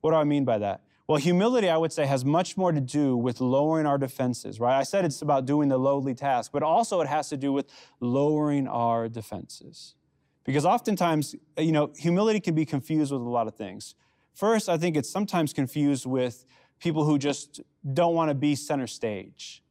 What 0.00 0.12
do 0.12 0.16
I 0.16 0.24
mean 0.24 0.44
by 0.44 0.58
that? 0.58 0.82
Well, 1.06 1.18
humility, 1.18 1.68
I 1.68 1.76
would 1.76 1.92
say, 1.92 2.06
has 2.06 2.24
much 2.24 2.56
more 2.56 2.70
to 2.70 2.80
do 2.80 3.16
with 3.16 3.40
lowering 3.40 3.84
our 3.84 3.98
defenses, 3.98 4.60
right? 4.60 4.78
I 4.78 4.84
said 4.84 5.04
it's 5.04 5.22
about 5.22 5.44
doing 5.44 5.68
the 5.68 5.76
lowly 5.76 6.14
task, 6.14 6.52
but 6.52 6.62
also 6.62 7.00
it 7.00 7.08
has 7.08 7.28
to 7.30 7.36
do 7.36 7.52
with 7.52 7.66
lowering 7.98 8.68
our 8.68 9.08
defenses. 9.08 9.96
Because 10.44 10.64
oftentimes, 10.64 11.34
you 11.58 11.72
know, 11.72 11.92
humility 11.96 12.38
can 12.38 12.54
be 12.54 12.64
confused 12.64 13.10
with 13.10 13.20
a 13.20 13.28
lot 13.28 13.48
of 13.48 13.56
things. 13.56 13.96
First, 14.34 14.68
I 14.68 14.78
think 14.78 14.96
it's 14.96 15.10
sometimes 15.10 15.52
confused 15.52 16.06
with 16.06 16.46
people 16.78 17.04
who 17.04 17.18
just 17.18 17.60
don't 17.92 18.14
want 18.14 18.30
to 18.30 18.34
be 18.34 18.54
center 18.54 18.86
stage. 18.86 19.62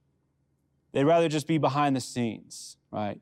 They'd 0.91 1.05
rather 1.05 1.29
just 1.29 1.47
be 1.47 1.57
behind 1.57 1.95
the 1.95 2.01
scenes, 2.01 2.77
right? 2.91 3.19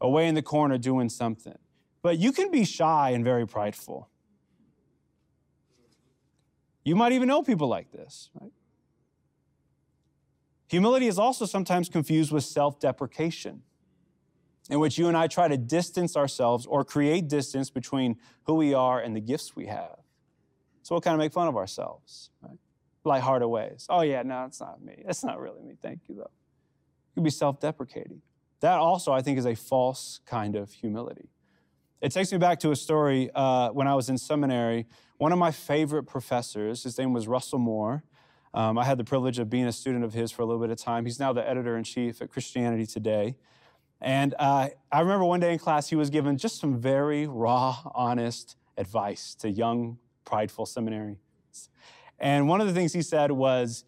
Away 0.00 0.26
in 0.28 0.34
the 0.34 0.42
corner 0.42 0.78
doing 0.78 1.08
something. 1.08 1.58
But 2.02 2.18
you 2.18 2.32
can 2.32 2.50
be 2.50 2.64
shy 2.64 3.10
and 3.10 3.24
very 3.24 3.46
prideful. 3.46 4.08
You 6.86 6.94
might 6.94 7.10
even 7.10 7.26
know 7.26 7.42
people 7.42 7.66
like 7.66 7.90
this, 7.90 8.30
right? 8.40 8.52
Humility 10.68 11.08
is 11.08 11.18
also 11.18 11.44
sometimes 11.44 11.88
confused 11.88 12.30
with 12.30 12.44
self 12.44 12.78
deprecation, 12.78 13.62
in 14.70 14.78
which 14.78 14.96
you 14.96 15.08
and 15.08 15.16
I 15.16 15.26
try 15.26 15.48
to 15.48 15.56
distance 15.56 16.16
ourselves 16.16 16.64
or 16.64 16.84
create 16.84 17.26
distance 17.26 17.70
between 17.70 18.18
who 18.44 18.54
we 18.54 18.72
are 18.72 19.00
and 19.00 19.16
the 19.16 19.20
gifts 19.20 19.56
we 19.56 19.66
have. 19.66 19.96
So 20.84 20.94
we'll 20.94 21.00
kind 21.00 21.14
of 21.14 21.18
make 21.18 21.32
fun 21.32 21.48
of 21.48 21.56
ourselves, 21.56 22.30
right? 22.40 22.58
Lighthearted 23.02 23.48
ways. 23.48 23.86
Oh, 23.90 24.02
yeah, 24.02 24.22
no, 24.22 24.44
it's 24.44 24.60
not 24.60 24.80
me. 24.80 25.02
It's 25.08 25.24
not 25.24 25.40
really 25.40 25.62
me. 25.62 25.74
Thank 25.82 26.02
you, 26.08 26.14
though. 26.14 26.20
You 26.20 27.14
could 27.16 27.24
be 27.24 27.30
self 27.30 27.58
deprecating. 27.58 28.22
That 28.60 28.78
also, 28.78 29.12
I 29.12 29.22
think, 29.22 29.40
is 29.40 29.46
a 29.46 29.56
false 29.56 30.20
kind 30.24 30.54
of 30.54 30.70
humility. 30.70 31.30
It 32.00 32.12
takes 32.12 32.30
me 32.30 32.36
back 32.36 32.60
to 32.60 32.72
a 32.72 32.76
story 32.76 33.30
uh, 33.34 33.70
when 33.70 33.88
I 33.88 33.94
was 33.94 34.10
in 34.10 34.18
seminary. 34.18 34.86
One 35.16 35.32
of 35.32 35.38
my 35.38 35.50
favorite 35.50 36.04
professors, 36.04 36.82
his 36.82 36.98
name 36.98 37.14
was 37.14 37.26
Russell 37.26 37.58
Moore. 37.58 38.04
Um, 38.52 38.76
I 38.76 38.84
had 38.84 38.98
the 38.98 39.04
privilege 39.04 39.38
of 39.38 39.48
being 39.48 39.66
a 39.66 39.72
student 39.72 40.04
of 40.04 40.12
his 40.12 40.30
for 40.30 40.42
a 40.42 40.44
little 40.44 40.60
bit 40.60 40.70
of 40.70 40.76
time. 40.76 41.06
He's 41.06 41.18
now 41.18 41.32
the 41.32 41.46
editor 41.48 41.76
in 41.76 41.84
chief 41.84 42.20
at 42.20 42.30
Christianity 42.30 42.86
Today. 42.86 43.36
And 44.02 44.34
uh, 44.38 44.68
I 44.92 45.00
remember 45.00 45.24
one 45.24 45.40
day 45.40 45.54
in 45.54 45.58
class, 45.58 45.88
he 45.88 45.96
was 45.96 46.10
given 46.10 46.36
just 46.36 46.60
some 46.60 46.78
very 46.78 47.26
raw, 47.26 47.78
honest 47.94 48.56
advice 48.76 49.34
to 49.36 49.50
young 49.50 49.98
prideful 50.26 50.66
seminary. 50.66 51.16
And 52.18 52.46
one 52.46 52.60
of 52.60 52.66
the 52.66 52.74
things 52.74 52.92
he 52.92 53.00
said 53.00 53.32
was, 53.32 53.84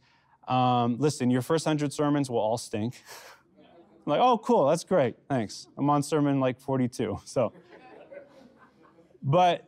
um, 0.47 0.97
listen, 0.99 1.31
your 1.31 1.42
first 1.42 1.66
100 1.66 1.92
sermons 1.92 2.31
will 2.31 2.38
all 2.38 2.57
stink. 2.57 3.03
I'm 3.59 4.12
like, 4.12 4.21
oh, 4.21 4.38
cool, 4.38 4.68
that's 4.68 4.85
great, 4.85 5.16
thanks. 5.29 5.68
I'm 5.77 5.90
on 5.90 6.03
sermon 6.03 6.40
like 6.40 6.59
42, 6.59 7.21
so. 7.27 7.53
But 9.22 9.64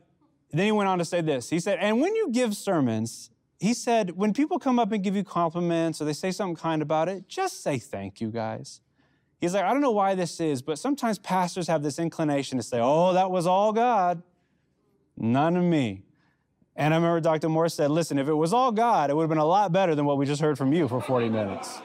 then 0.50 0.66
he 0.66 0.72
went 0.72 0.88
on 0.88 0.98
to 0.98 1.04
say 1.04 1.20
this. 1.20 1.50
He 1.50 1.60
said, 1.60 1.78
and 1.80 2.00
when 2.00 2.14
you 2.16 2.30
give 2.30 2.56
sermons, 2.56 3.30
he 3.58 3.74
said, 3.74 4.16
when 4.16 4.32
people 4.32 4.58
come 4.58 4.78
up 4.78 4.90
and 4.90 5.04
give 5.04 5.14
you 5.14 5.22
compliments 5.22 6.00
or 6.00 6.06
they 6.06 6.12
say 6.12 6.30
something 6.30 6.56
kind 6.56 6.82
about 6.82 7.08
it, 7.08 7.28
just 7.28 7.62
say 7.62 7.78
thank 7.78 8.20
you, 8.20 8.30
guys. 8.30 8.80
He's 9.40 9.54
like, 9.54 9.64
I 9.64 9.72
don't 9.72 9.82
know 9.82 9.90
why 9.90 10.14
this 10.14 10.40
is, 10.40 10.60
but 10.62 10.78
sometimes 10.78 11.18
pastors 11.18 11.66
have 11.68 11.82
this 11.82 11.98
inclination 11.98 12.58
to 12.58 12.62
say, 12.62 12.78
oh, 12.80 13.12
that 13.12 13.30
was 13.30 13.46
all 13.46 13.72
God, 13.72 14.22
none 15.16 15.56
of 15.56 15.64
me. 15.64 16.04
And 16.76 16.94
I 16.94 16.96
remember 16.96 17.20
Dr. 17.20 17.48
Moore 17.48 17.68
said, 17.68 17.90
listen, 17.90 18.18
if 18.18 18.28
it 18.28 18.34
was 18.34 18.52
all 18.52 18.72
God, 18.72 19.10
it 19.10 19.16
would 19.16 19.22
have 19.22 19.28
been 19.28 19.38
a 19.38 19.44
lot 19.44 19.72
better 19.72 19.94
than 19.94 20.04
what 20.04 20.18
we 20.18 20.26
just 20.26 20.40
heard 20.40 20.56
from 20.56 20.72
you 20.72 20.88
for 20.88 21.00
40 21.00 21.28
minutes. 21.28 21.80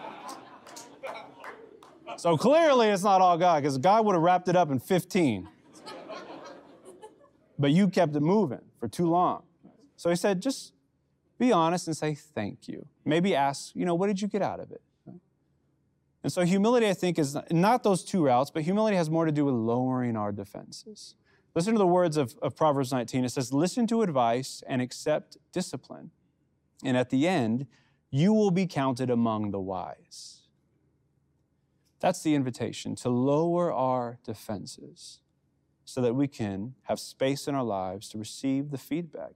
So 2.17 2.37
clearly 2.37 2.87
it's 2.87 3.03
not 3.03 3.19
all 3.19 3.37
God, 3.37 3.61
because 3.61 3.77
God 3.77 4.05
would 4.05 4.15
have 4.15 4.21
wrapped 4.21 4.47
it 4.47 4.55
up 4.55 4.71
in 4.71 4.79
15. 4.79 5.49
But 7.57 7.71
you 7.71 7.87
kept 7.87 8.15
it 8.15 8.21
moving 8.21 8.61
for 8.79 8.87
too 8.87 9.09
long. 9.09 9.43
So 9.95 10.09
he 10.09 10.15
said, 10.15 10.41
just 10.41 10.73
be 11.37 11.51
honest 11.51 11.87
and 11.87 11.95
say 11.95 12.15
thank 12.15 12.67
you. 12.67 12.87
Maybe 13.05 13.35
ask, 13.35 13.75
you 13.75 13.85
know, 13.85 13.95
what 13.95 14.07
did 14.07 14.21
you 14.21 14.27
get 14.27 14.41
out 14.41 14.59
of 14.59 14.71
it? 14.71 14.81
And 16.25 16.33
so 16.33 16.41
humility, 16.41 16.89
I 16.89 16.95
think, 16.95 17.19
is 17.19 17.37
not 17.51 17.83
those 17.83 18.03
two 18.03 18.25
routes, 18.25 18.49
but 18.49 18.63
humility 18.63 18.97
has 18.97 19.11
more 19.11 19.25
to 19.25 19.31
do 19.31 19.45
with 19.45 19.53
lowering 19.53 20.17
our 20.17 20.31
defenses. 20.31 21.13
Listen 21.53 21.73
to 21.73 21.77
the 21.77 21.85
words 21.85 22.17
of, 22.17 22.35
of 22.41 22.55
Proverbs 22.55 22.91
19. 22.91 23.25
It 23.25 23.29
says, 23.29 23.53
Listen 23.53 23.85
to 23.87 24.01
advice 24.01 24.63
and 24.67 24.81
accept 24.81 25.37
discipline. 25.51 26.09
And 26.83 26.97
at 26.97 27.11
the 27.11 27.27
end, 27.27 27.67
you 28.09 28.33
will 28.33 28.49
be 28.49 28.65
counted 28.65 29.11
among 29.11 29.51
the 29.51 29.59
wise. 29.59 30.41
That's 31.99 32.23
the 32.23 32.33
invitation 32.33 32.95
to 32.95 33.09
lower 33.09 33.71
our 33.71 34.17
defenses 34.25 35.19
so 35.85 36.01
that 36.01 36.15
we 36.15 36.27
can 36.27 36.73
have 36.83 36.99
space 36.99 37.47
in 37.47 37.55
our 37.55 37.63
lives 37.63 38.09
to 38.09 38.17
receive 38.17 38.71
the 38.71 38.77
feedback, 38.77 39.33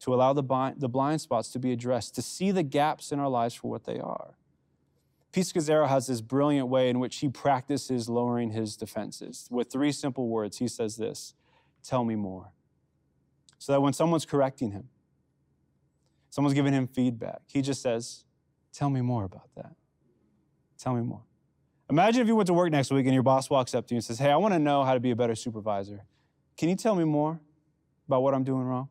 to 0.00 0.14
allow 0.14 0.34
the 0.34 0.42
blind, 0.42 0.80
the 0.80 0.88
blind 0.88 1.22
spots 1.22 1.50
to 1.52 1.58
be 1.58 1.72
addressed, 1.72 2.14
to 2.14 2.22
see 2.22 2.50
the 2.50 2.62
gaps 2.62 3.10
in 3.10 3.18
our 3.18 3.30
lives 3.30 3.54
for 3.54 3.70
what 3.70 3.84
they 3.84 3.98
are. 3.98 4.34
Pete 5.32 5.52
has 5.66 6.06
this 6.06 6.20
brilliant 6.20 6.68
way 6.68 6.88
in 6.88 6.98
which 6.98 7.16
he 7.16 7.28
practices 7.28 8.08
lowering 8.08 8.52
his 8.52 8.76
defenses. 8.76 9.48
With 9.50 9.70
three 9.70 9.92
simple 9.92 10.28
words, 10.28 10.58
he 10.58 10.68
says 10.68 10.96
this 10.96 11.34
Tell 11.82 12.04
me 12.04 12.14
more. 12.14 12.52
So 13.58 13.72
that 13.72 13.80
when 13.80 13.92
someone's 13.92 14.26
correcting 14.26 14.72
him, 14.72 14.88
someone's 16.30 16.54
giving 16.54 16.72
him 16.72 16.86
feedback, 16.86 17.42
he 17.46 17.62
just 17.62 17.82
says, 17.82 18.24
Tell 18.72 18.90
me 18.90 19.00
more 19.00 19.24
about 19.24 19.48
that. 19.56 19.74
Tell 20.78 20.94
me 20.94 21.02
more. 21.02 21.22
Imagine 21.88 22.22
if 22.22 22.28
you 22.28 22.34
went 22.34 22.48
to 22.48 22.54
work 22.54 22.70
next 22.70 22.90
week 22.90 23.06
and 23.06 23.14
your 23.14 23.22
boss 23.22 23.48
walks 23.48 23.74
up 23.74 23.86
to 23.86 23.94
you 23.94 23.98
and 23.98 24.04
says, 24.04 24.18
Hey, 24.18 24.30
I 24.30 24.36
want 24.36 24.54
to 24.54 24.58
know 24.58 24.82
how 24.82 24.94
to 24.94 25.00
be 25.00 25.10
a 25.12 25.16
better 25.16 25.34
supervisor. 25.34 26.04
Can 26.56 26.68
you 26.68 26.76
tell 26.76 26.94
me 26.94 27.04
more 27.04 27.40
about 28.08 28.22
what 28.22 28.34
I'm 28.34 28.44
doing 28.44 28.64
wrong? 28.64 28.88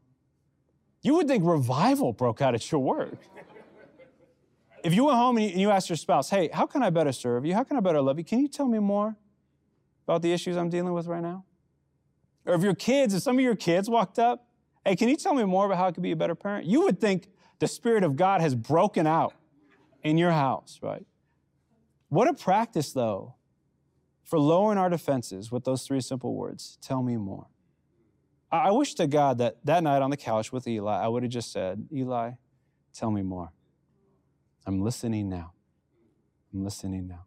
You 1.01 1.15
would 1.15 1.27
think 1.27 1.43
revival 1.45 2.13
broke 2.13 2.41
out 2.41 2.55
at 2.55 2.71
your 2.71 2.81
work. 2.81 3.17
if 4.83 4.93
you 4.93 5.05
went 5.05 5.17
home 5.17 5.37
and 5.37 5.59
you, 5.59 5.71
asked 5.71 5.89
your 5.89 5.97
spouse, 5.97 6.29
Hey, 6.29 6.49
how 6.53 6.65
can 6.65 6.83
I 6.83 6.89
better 6.89 7.11
serve 7.11 7.45
you? 7.45 7.53
How 7.53 7.63
can 7.63 7.75
I 7.75 7.81
better 7.81 8.01
love 8.01 8.17
you? 8.17 8.23
Can 8.23 8.39
you 8.39 8.47
tell 8.47 8.67
me 8.67 8.79
more 8.79 9.15
about 10.07 10.21
the 10.21 10.31
issues 10.31 10.55
I'm 10.55 10.69
dealing 10.69 10.93
with 10.93 11.07
right 11.07 11.21
now? 11.21 11.43
Or 12.45 12.53
if 12.53 12.61
your 12.61 12.75
kids, 12.75 13.13
if 13.13 13.23
some 13.23 13.37
of 13.37 13.43
your 13.43 13.55
kids 13.55 13.89
walked 13.89 14.19
up, 14.19 14.47
hey, 14.85 14.95
can 14.95 15.09
you 15.09 15.17
tell 15.17 15.33
me 15.33 15.43
more 15.43 15.65
about 15.65 15.77
how 15.79 15.87
I 15.87 15.91
could 15.91 16.03
be 16.03 16.11
a 16.11 16.15
better 16.15 16.35
parent? 16.35 16.65
You 16.65 16.81
would 16.81 17.01
think 17.01 17.27
the 17.59 17.67
Spirit 17.67 18.03
of 18.03 18.15
God 18.15 18.39
has 18.41 18.55
broken 18.55 19.05
out 19.07 19.33
in 20.03 20.17
your 20.17 20.31
house, 20.31 20.79
right? 20.81 21.05
What 22.15 22.29
a 22.29 22.33
practice, 22.33 22.93
though, 22.93 23.35
for 24.23 24.39
lowering 24.39 24.77
our 24.77 24.89
defenses 24.89 25.51
with 25.51 25.65
those 25.65 25.85
three 25.85 25.99
simple 25.99 26.33
words 26.33 26.77
tell 26.81 27.03
me 27.03 27.17
more. 27.17 27.47
I 28.49 28.71
wish 28.71 28.93
to 28.93 29.05
God 29.05 29.39
that 29.39 29.57
that 29.65 29.83
night 29.83 30.01
on 30.01 30.11
the 30.11 30.15
couch 30.15 30.53
with 30.53 30.65
Eli, 30.65 30.97
I 30.97 31.09
would 31.09 31.23
have 31.23 31.31
just 31.33 31.51
said, 31.51 31.89
Eli, 31.93 32.31
tell 32.93 33.11
me 33.11 33.21
more. 33.21 33.51
I'm 34.65 34.81
listening 34.81 35.27
now. 35.27 35.51
I'm 36.53 36.63
listening 36.63 37.05
now. 37.05 37.25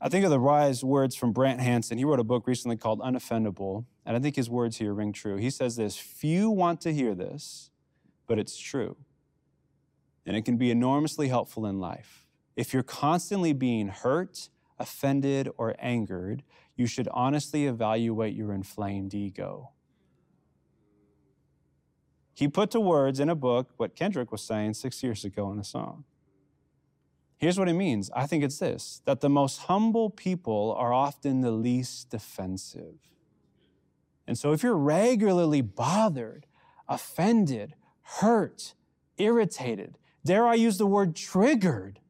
I 0.00 0.08
think 0.08 0.24
of 0.24 0.30
the 0.30 0.38
wise 0.38 0.84
words 0.84 1.16
from 1.16 1.32
Brant 1.32 1.60
Hansen. 1.60 1.98
He 1.98 2.04
wrote 2.04 2.20
a 2.20 2.24
book 2.24 2.46
recently 2.46 2.76
called 2.76 3.00
Unoffendable, 3.00 3.84
and 4.06 4.16
I 4.16 4.20
think 4.20 4.36
his 4.36 4.48
words 4.48 4.76
here 4.76 4.94
ring 4.94 5.12
true. 5.12 5.38
He 5.38 5.50
says 5.50 5.74
this 5.74 5.96
Few 5.96 6.50
want 6.50 6.80
to 6.82 6.92
hear 6.92 7.16
this, 7.16 7.72
but 8.28 8.38
it's 8.38 8.56
true. 8.56 8.96
And 10.24 10.36
it 10.36 10.44
can 10.44 10.56
be 10.56 10.70
enormously 10.70 11.26
helpful 11.26 11.66
in 11.66 11.80
life. 11.80 12.23
If 12.56 12.72
you're 12.72 12.82
constantly 12.82 13.52
being 13.52 13.88
hurt, 13.88 14.48
offended, 14.78 15.48
or 15.56 15.74
angered, 15.78 16.42
you 16.76 16.86
should 16.86 17.08
honestly 17.12 17.66
evaluate 17.66 18.34
your 18.34 18.52
inflamed 18.52 19.14
ego. 19.14 19.70
He 22.32 22.48
put 22.48 22.70
to 22.72 22.80
words 22.80 23.20
in 23.20 23.28
a 23.28 23.36
book 23.36 23.70
what 23.76 23.94
Kendrick 23.94 24.32
was 24.32 24.42
saying 24.42 24.74
six 24.74 25.02
years 25.02 25.24
ago 25.24 25.52
in 25.52 25.58
a 25.58 25.64
song. 25.64 26.04
Here's 27.36 27.58
what 27.58 27.68
it 27.68 27.74
means 27.74 28.10
I 28.14 28.26
think 28.26 28.42
it's 28.42 28.58
this 28.58 29.02
that 29.04 29.20
the 29.20 29.28
most 29.28 29.62
humble 29.62 30.10
people 30.10 30.74
are 30.76 30.92
often 30.92 31.42
the 31.42 31.50
least 31.50 32.10
defensive. 32.10 32.94
And 34.26 34.38
so 34.38 34.52
if 34.52 34.62
you're 34.62 34.76
regularly 34.76 35.60
bothered, 35.60 36.46
offended, 36.88 37.74
hurt, 38.02 38.74
irritated, 39.18 39.98
dare 40.24 40.46
I 40.46 40.54
use 40.54 40.78
the 40.78 40.86
word 40.86 41.14
triggered 41.14 42.00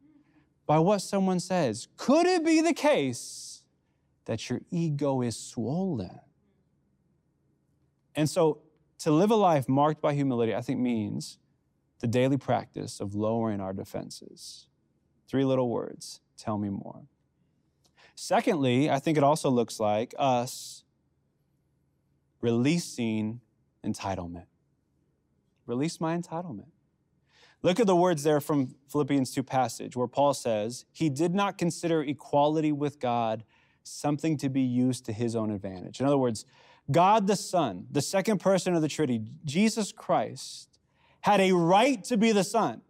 by 0.66 0.78
what 0.78 1.00
someone 1.00 1.40
says, 1.40 1.88
could 1.96 2.26
it 2.26 2.44
be 2.44 2.60
the 2.60 2.72
case 2.72 3.62
that 4.24 4.48
your 4.48 4.60
ego 4.70 5.20
is 5.20 5.36
swollen? 5.36 6.20
And 8.14 8.28
so 8.28 8.62
to 9.00 9.10
live 9.10 9.30
a 9.30 9.36
life 9.36 9.68
marked 9.68 10.00
by 10.00 10.14
humility, 10.14 10.54
I 10.54 10.60
think 10.60 10.80
means 10.80 11.38
the 12.00 12.06
daily 12.06 12.38
practice 12.38 13.00
of 13.00 13.14
lowering 13.14 13.60
our 13.60 13.72
defenses. 13.72 14.66
Three 15.28 15.44
little 15.44 15.68
words 15.68 16.20
tell 16.36 16.58
me 16.58 16.70
more. 16.70 17.02
Secondly, 18.14 18.88
I 18.90 18.98
think 18.98 19.18
it 19.18 19.24
also 19.24 19.50
looks 19.50 19.80
like 19.80 20.14
us 20.18 20.84
releasing 22.40 23.40
entitlement. 23.84 24.46
Release 25.66 26.00
my 26.00 26.16
entitlement. 26.16 26.73
Look 27.64 27.80
at 27.80 27.86
the 27.86 27.96
words 27.96 28.24
there 28.24 28.42
from 28.42 28.74
Philippians 28.88 29.32
2 29.32 29.42
passage 29.42 29.96
where 29.96 30.06
Paul 30.06 30.34
says, 30.34 30.84
He 30.92 31.08
did 31.08 31.34
not 31.34 31.56
consider 31.56 32.02
equality 32.02 32.72
with 32.72 33.00
God 33.00 33.42
something 33.82 34.36
to 34.36 34.50
be 34.50 34.60
used 34.60 35.06
to 35.06 35.14
his 35.14 35.34
own 35.34 35.50
advantage. 35.50 35.98
In 35.98 36.04
other 36.04 36.18
words, 36.18 36.44
God 36.90 37.26
the 37.26 37.36
Son, 37.36 37.86
the 37.90 38.02
second 38.02 38.38
person 38.38 38.74
of 38.74 38.82
the 38.82 38.88
Trinity, 38.88 39.24
Jesus 39.46 39.92
Christ, 39.92 40.78
had 41.22 41.40
a 41.40 41.52
right 41.52 42.04
to 42.04 42.18
be 42.18 42.32
the 42.32 42.44
Son, 42.44 42.82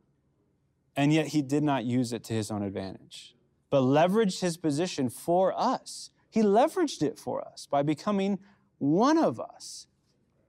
and 0.97 1.13
yet 1.13 1.29
he 1.29 1.41
did 1.41 1.63
not 1.63 1.85
use 1.85 2.13
it 2.13 2.25
to 2.25 2.33
his 2.33 2.51
own 2.51 2.65
advantage, 2.65 3.37
but 3.71 3.83
leveraged 3.83 4.41
his 4.41 4.57
position 4.57 5.09
for 5.09 5.55
us. 5.57 6.11
He 6.29 6.43
leveraged 6.43 7.01
it 7.01 7.17
for 7.17 7.47
us 7.47 7.69
by 7.71 7.85
becoming 7.85 8.41
one 8.79 9.19
of 9.19 9.39
us. 9.39 9.87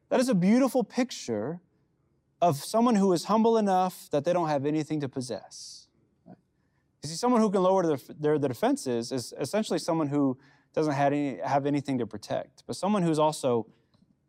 That 0.10 0.20
is 0.20 0.30
a 0.30 0.36
beautiful 0.36 0.84
picture 0.84 1.62
of 2.46 2.64
someone 2.64 2.94
who 2.94 3.12
is 3.12 3.26
humble 3.26 3.58
enough 3.58 4.08
that 4.12 4.24
they 4.24 4.32
don't 4.32 4.50
have 4.50 4.68
anything 4.68 5.00
to 5.00 5.10
possess. 5.10 5.88
You 6.28 7.10
see, 7.10 7.16
someone 7.16 7.42
who 7.42 7.50
can 7.50 7.64
lower 7.64 7.86
their, 7.86 7.98
their, 8.20 8.38
their 8.38 8.50
defenses 8.50 9.12
is 9.12 9.34
essentially 9.40 9.80
someone 9.80 10.08
who 10.08 10.38
doesn't 10.74 10.94
have, 10.94 11.12
any, 11.12 11.40
have 11.44 11.66
anything 11.66 11.98
to 11.98 12.06
protect. 12.06 12.64
But 12.68 12.76
someone 12.76 13.02
who's 13.02 13.18
also 13.18 13.66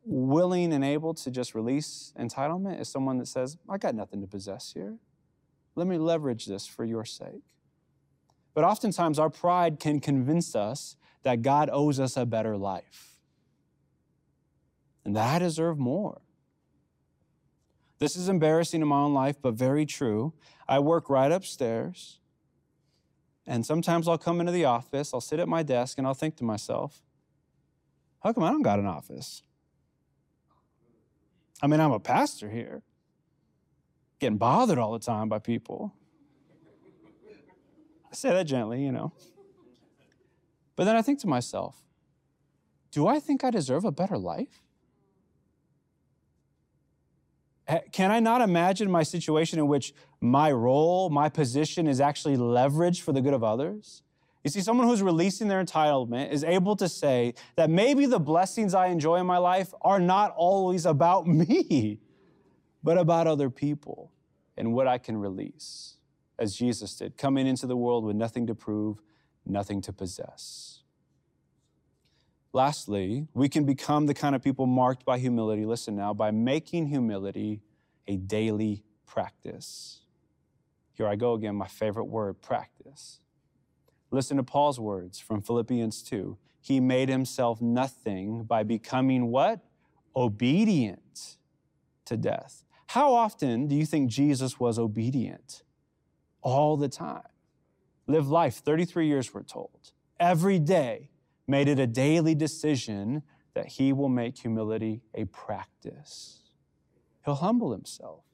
willing 0.03 0.73
and 0.73 0.83
able 0.83 1.13
to 1.13 1.31
just 1.31 1.55
release 1.55 2.15
entitlement 2.19 2.81
is 2.81 2.89
someone 2.89 3.19
that 3.19 3.27
says, 3.27 3.59
I 3.69 3.77
got 3.77 3.95
nothing 3.95 4.23
to 4.23 4.27
possess 4.27 4.73
here. 4.73 4.97
Let 5.75 5.87
me 5.87 5.99
leverage 5.99 6.47
this 6.47 6.67
for 6.67 6.87
your 6.87 7.05
sake. 7.05 7.45
But 8.55 8.65
oftentimes, 8.65 9.19
our 9.19 9.29
pride 9.29 9.79
can 9.79 10.01
convince 10.01 10.57
us 10.57 10.97
that 11.23 11.43
God 11.43 11.69
owes 11.71 12.01
us 12.01 12.17
a 12.17 12.25
better 12.25 12.57
life 12.57 13.19
and 15.05 15.15
that 15.17 15.35
I 15.35 15.39
deserve 15.39 15.79
more. 15.79 16.23
This 17.99 18.17
is 18.17 18.29
embarrassing 18.29 18.83
in 18.83 18.89
my 18.89 18.99
own 18.99 19.15
life, 19.15 19.37
but 19.41 19.55
very 19.55 19.87
true. 19.87 20.35
I 20.69 20.79
work 20.81 21.09
right 21.09 21.33
upstairs. 21.33 22.19
And 23.47 23.65
sometimes 23.65 24.09
I'll 24.09 24.19
come 24.19 24.41
into 24.41 24.53
the 24.53 24.65
office, 24.65 25.15
I'll 25.15 25.21
sit 25.21 25.39
at 25.39 25.49
my 25.49 25.63
desk, 25.63 25.99
and 25.99 26.07
I'll 26.07 26.15
think 26.15 26.37
to 26.37 26.45
myself, 26.45 27.03
how 28.21 28.33
come 28.33 28.43
I 28.43 28.51
don't 28.51 28.63
got 28.63 28.81
an 28.81 28.87
office? 28.87 29.43
I 31.63 31.69
mean, 31.69 31.81
I'm 31.81 31.93
a 31.93 32.01
pastor 32.01 32.51
here, 32.51 32.83
getting 34.19 34.37
bothered 34.37 34.79
all 34.79 34.93
the 34.93 34.99
time 34.99 35.29
by 35.29 35.39
people. 35.39 35.95
I 38.11 38.15
say 38.15 38.31
that 38.31 38.45
gently, 38.45 38.83
you 38.85 38.93
know. 38.93 39.13
But 40.75 40.85
then 40.85 40.97
I 40.97 41.03
think 41.03 41.21
to 41.21 41.29
myself, 41.29 41.83
do 42.91 43.07
I 43.07 43.21
think 43.21 43.45
I 43.45 43.51
deserve 43.51 43.85
a 43.85 43.93
better 43.93 44.19
life? 44.19 44.61
Can 47.93 48.13
I 48.13 48.21
not 48.21 48.43
imagine 48.43 48.91
my 48.91 49.03
situation 49.03 49.59
in 49.59 49.67
which 49.67 49.93
my 50.21 50.53
role, 50.53 51.11
my 51.11 51.29
position 51.29 51.89
is 51.89 52.01
actually 52.01 52.37
leveraged 52.37 53.01
for 53.01 53.13
the 53.13 53.21
good 53.21 53.35
of 53.35 53.43
others? 53.43 54.03
You 54.45 54.51
see, 54.51 54.61
someone 54.61 54.87
who's 54.87 55.03
releasing 55.03 55.49
their 55.49 55.63
entitlement 55.65 56.31
is 56.31 56.45
able 56.45 56.77
to 56.77 56.89
say 56.89 57.35
that 57.57 57.69
maybe 57.69 58.07
the 58.07 58.21
blessings 58.21 58.75
I 58.75 58.87
enjoy 58.87 59.17
in 59.17 59.27
my 59.27 59.39
life 59.39 59.75
are 59.83 59.99
not 59.99 60.33
always 60.37 60.87
about 60.87 61.27
me, 61.27 61.99
but 62.85 62.97
about 62.97 63.27
other 63.27 63.51
people 63.51 64.13
and 64.57 64.73
what 64.73 64.87
I 64.87 64.99
can 64.99 65.17
release, 65.17 65.97
as 66.39 66.55
Jesus 66.55 66.95
did, 66.95 67.17
coming 67.17 67.49
into 67.49 67.67
the 67.67 67.77
world 67.77 68.05
with 68.05 68.15
nothing 68.15 68.47
to 68.47 68.55
prove, 68.55 69.03
nothing 69.45 69.81
to 69.83 69.93
possess. 69.93 70.85
Lastly, 72.57 73.29
we 73.35 73.51
can 73.51 73.65
become 73.65 74.07
the 74.07 74.15
kind 74.15 74.35
of 74.35 74.43
people 74.43 74.65
marked 74.65 75.05
by 75.05 75.19
humility, 75.19 75.67
listen 75.67 75.95
now, 75.95 76.15
by 76.15 76.31
making 76.31 76.87
humility 76.87 77.61
a 78.09 78.17
daily 78.17 78.83
practice. 79.05 80.01
Here 80.95 81.07
I 81.07 81.17
go 81.17 81.35
again, 81.35 81.55
my 81.55 81.67
favorite 81.67 82.07
word 82.07 82.41
practice. 82.41 83.21
Listen 84.11 84.39
to 84.39 84.43
Paul's 84.43 84.81
words 84.81 85.19
from 85.19 85.43
Philippians 85.43 86.03
2. 86.05 86.39
He 86.63 86.81
made 86.81 87.11
himself 87.11 87.61
nothing 87.61 88.45
by 88.45 88.63
becoming 88.63 89.27
what? 89.27 89.61
Obedient 90.17 91.37
to 92.07 92.17
death. 92.17 92.65
How 92.87 93.13
often 93.13 93.67
do 93.67 93.75
you 93.75 93.85
think 93.85 94.11
Jesus 94.11 94.59
was 94.59 94.79
obedient? 94.79 95.63
All 96.41 96.79
the 96.79 96.89
time. 96.89 97.29
Live 98.07 98.29
life, 98.29 98.55
33 98.55 99.09
years, 99.09 99.35
we're 99.35 99.43
told. 99.43 99.93
Every 100.19 100.59
day, 100.59 101.11
made 101.47 101.69
it 101.69 101.79
a 101.79 101.87
daily 101.87 102.35
decision 102.35 103.23
that 103.55 103.69
he 103.69 103.93
will 103.93 104.09
make 104.09 104.39
humility 104.39 105.01
a 105.15 105.25
practice. 105.27 106.41
He'll 107.25 107.37
humble 107.37 107.73
himself 107.73 108.25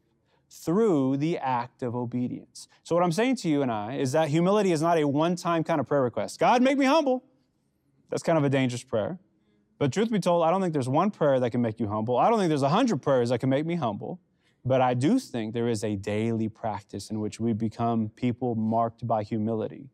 through 0.51 1.16
the 1.16 1.38
act 1.38 1.83
of 1.83 1.94
obedience. 1.94 2.68
So, 2.83 2.94
what 2.94 3.03
I'm 3.03 3.12
saying 3.12 3.37
to 3.37 3.48
you 3.48 3.62
and 3.62 3.70
I 3.70 3.94
is 3.94 4.12
that 4.12 4.29
humility 4.29 4.72
is 4.72 4.83
not 4.83 4.98
a 4.98 5.07
one 5.07 5.37
time 5.37 5.64
kind 5.64 5.81
of 5.81 5.87
prayer 5.87 6.03
request. 6.03 6.38
God, 6.38 6.62
make 6.62 6.77
me 6.77 6.85
humble. 6.85 7.25
That's 8.11 8.22
kind 8.22 8.37
of 8.37 8.44
a 8.44 8.51
dangerous 8.51 8.83
prayer. 8.83 9.18
But 9.79 9.92
truth 9.92 10.12
be 10.12 10.20
told, 10.20 10.44
I 10.44 10.51
don't 10.51 10.61
think 10.61 10.75
there's 10.75 10.88
one 10.88 11.11
prayer 11.11 11.40
that 11.40 11.51
can 11.51 11.62
make 11.62 11.81
you 11.81 11.88
humble. 11.88 12.18
I 12.18 12.29
don't 12.29 12.38
think 12.38 12.51
there's 12.51 12.62
a 12.62 12.68
hundred 12.68 13.01
prayers 13.01 13.31
that 13.31 13.38
can 13.38 13.48
make 13.48 13.64
me 13.64 13.77
humble. 13.77 14.20
But 14.64 14.81
I 14.81 14.94
do 14.94 15.18
think 15.18 15.55
there 15.55 15.68
is 15.68 15.83
a 15.83 15.96
daily 15.96 16.48
practice 16.48 17.11
in 17.11 17.18
which 17.18 17.40
we 17.40 17.53
become 17.53 18.11
people 18.14 18.55
marked 18.55 19.07
by 19.07 19.25
humility. 19.25 19.90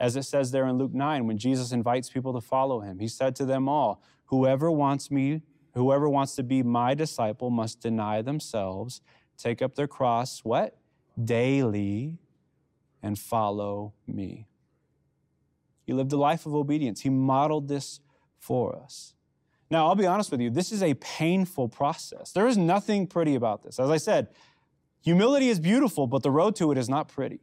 As 0.00 0.16
it 0.16 0.22
says 0.22 0.50
there 0.50 0.66
in 0.66 0.78
Luke 0.78 0.94
9, 0.94 1.26
when 1.26 1.36
Jesus 1.36 1.72
invites 1.72 2.08
people 2.08 2.32
to 2.32 2.40
follow 2.40 2.80
him, 2.80 2.98
he 2.98 3.06
said 3.06 3.36
to 3.36 3.44
them 3.44 3.68
all, 3.68 4.02
Whoever 4.26 4.70
wants 4.70 5.10
me, 5.10 5.42
whoever 5.74 6.08
wants 6.08 6.34
to 6.36 6.42
be 6.42 6.62
my 6.62 6.94
disciple 6.94 7.50
must 7.50 7.80
deny 7.80 8.22
themselves, 8.22 9.02
take 9.36 9.60
up 9.60 9.74
their 9.74 9.86
cross, 9.86 10.40
what? 10.42 10.78
Daily, 11.22 12.16
and 13.02 13.18
follow 13.18 13.92
me. 14.06 14.46
He 15.84 15.92
lived 15.92 16.12
a 16.12 16.16
life 16.16 16.46
of 16.46 16.54
obedience. 16.54 17.02
He 17.02 17.10
modeled 17.10 17.68
this 17.68 18.00
for 18.38 18.76
us. 18.76 19.14
Now, 19.70 19.86
I'll 19.86 19.94
be 19.94 20.06
honest 20.06 20.30
with 20.30 20.40
you, 20.40 20.48
this 20.48 20.72
is 20.72 20.82
a 20.82 20.94
painful 20.94 21.68
process. 21.68 22.32
There 22.32 22.48
is 22.48 22.56
nothing 22.56 23.06
pretty 23.06 23.34
about 23.34 23.62
this. 23.62 23.78
As 23.78 23.90
I 23.90 23.98
said, 23.98 24.28
humility 25.02 25.48
is 25.48 25.60
beautiful, 25.60 26.06
but 26.06 26.22
the 26.22 26.30
road 26.30 26.56
to 26.56 26.72
it 26.72 26.78
is 26.78 26.88
not 26.88 27.08
pretty. 27.08 27.40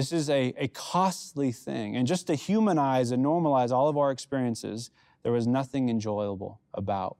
This 0.00 0.12
is 0.12 0.30
a, 0.30 0.54
a 0.56 0.68
costly 0.68 1.52
thing. 1.52 1.94
And 1.94 2.06
just 2.06 2.26
to 2.28 2.34
humanize 2.34 3.10
and 3.10 3.22
normalize 3.22 3.70
all 3.70 3.86
of 3.86 3.98
our 3.98 4.10
experiences, 4.10 4.90
there 5.22 5.30
was 5.30 5.46
nothing 5.46 5.90
enjoyable 5.90 6.62
about 6.72 7.18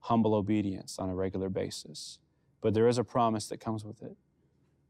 humble 0.00 0.34
obedience 0.34 0.98
on 0.98 1.08
a 1.08 1.14
regular 1.14 1.48
basis. 1.48 2.18
But 2.62 2.74
there 2.74 2.88
is 2.88 2.98
a 2.98 3.04
promise 3.04 3.46
that 3.50 3.60
comes 3.60 3.84
with 3.84 4.02
it. 4.02 4.16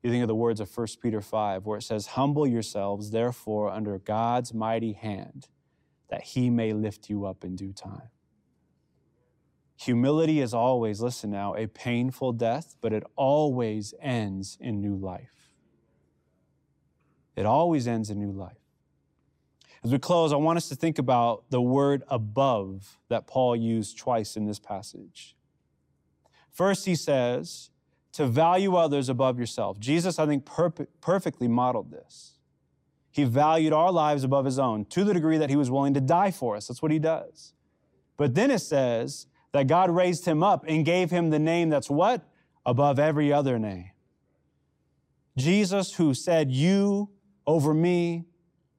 You 0.02 0.10
think 0.10 0.22
of 0.22 0.28
the 0.28 0.34
words 0.34 0.60
of 0.60 0.74
1 0.74 0.86
Peter 1.02 1.20
5, 1.20 1.66
where 1.66 1.76
it 1.76 1.82
says, 1.82 2.06
Humble 2.06 2.46
yourselves, 2.46 3.10
therefore, 3.10 3.68
under 3.68 3.98
God's 3.98 4.54
mighty 4.54 4.94
hand, 4.94 5.48
that 6.08 6.22
he 6.22 6.48
may 6.48 6.72
lift 6.72 7.10
you 7.10 7.26
up 7.26 7.44
in 7.44 7.54
due 7.54 7.74
time. 7.74 8.08
Humility 9.76 10.40
is 10.40 10.54
always, 10.54 11.02
listen 11.02 11.30
now, 11.30 11.54
a 11.54 11.66
painful 11.66 12.32
death, 12.32 12.76
but 12.80 12.94
it 12.94 13.04
always 13.14 13.92
ends 14.00 14.56
in 14.58 14.80
new 14.80 14.96
life. 14.96 15.39
It 17.40 17.46
always 17.46 17.88
ends 17.88 18.10
in 18.10 18.20
new 18.20 18.32
life. 18.32 18.58
As 19.82 19.90
we 19.90 19.98
close, 19.98 20.30
I 20.30 20.36
want 20.36 20.58
us 20.58 20.68
to 20.68 20.74
think 20.74 20.98
about 20.98 21.44
the 21.48 21.62
word 21.62 22.02
above 22.08 22.98
that 23.08 23.26
Paul 23.26 23.56
used 23.56 23.96
twice 23.96 24.36
in 24.36 24.44
this 24.44 24.58
passage. 24.58 25.34
First, 26.50 26.84
he 26.84 26.94
says, 26.94 27.70
to 28.12 28.26
value 28.26 28.76
others 28.76 29.08
above 29.08 29.38
yourself. 29.38 29.80
Jesus, 29.80 30.18
I 30.18 30.26
think, 30.26 30.44
perp- 30.44 30.86
perfectly 31.00 31.48
modeled 31.48 31.90
this. 31.90 32.34
He 33.10 33.24
valued 33.24 33.72
our 33.72 33.90
lives 33.90 34.22
above 34.22 34.44
his 34.44 34.58
own 34.58 34.84
to 34.86 35.02
the 35.02 35.14
degree 35.14 35.38
that 35.38 35.48
he 35.48 35.56
was 35.56 35.70
willing 35.70 35.94
to 35.94 36.00
die 36.00 36.32
for 36.32 36.56
us. 36.56 36.66
That's 36.66 36.82
what 36.82 36.92
he 36.92 36.98
does. 36.98 37.54
But 38.18 38.34
then 38.34 38.50
it 38.50 38.58
says 38.58 39.28
that 39.52 39.66
God 39.66 39.88
raised 39.88 40.26
him 40.26 40.42
up 40.42 40.66
and 40.68 40.84
gave 40.84 41.10
him 41.10 41.30
the 41.30 41.38
name 41.38 41.70
that's 41.70 41.88
what? 41.88 42.22
Above 42.66 42.98
every 42.98 43.32
other 43.32 43.58
name. 43.58 43.92
Jesus, 45.38 45.94
who 45.94 46.12
said, 46.12 46.50
You 46.50 47.08
over 47.46 47.74
me, 47.74 48.24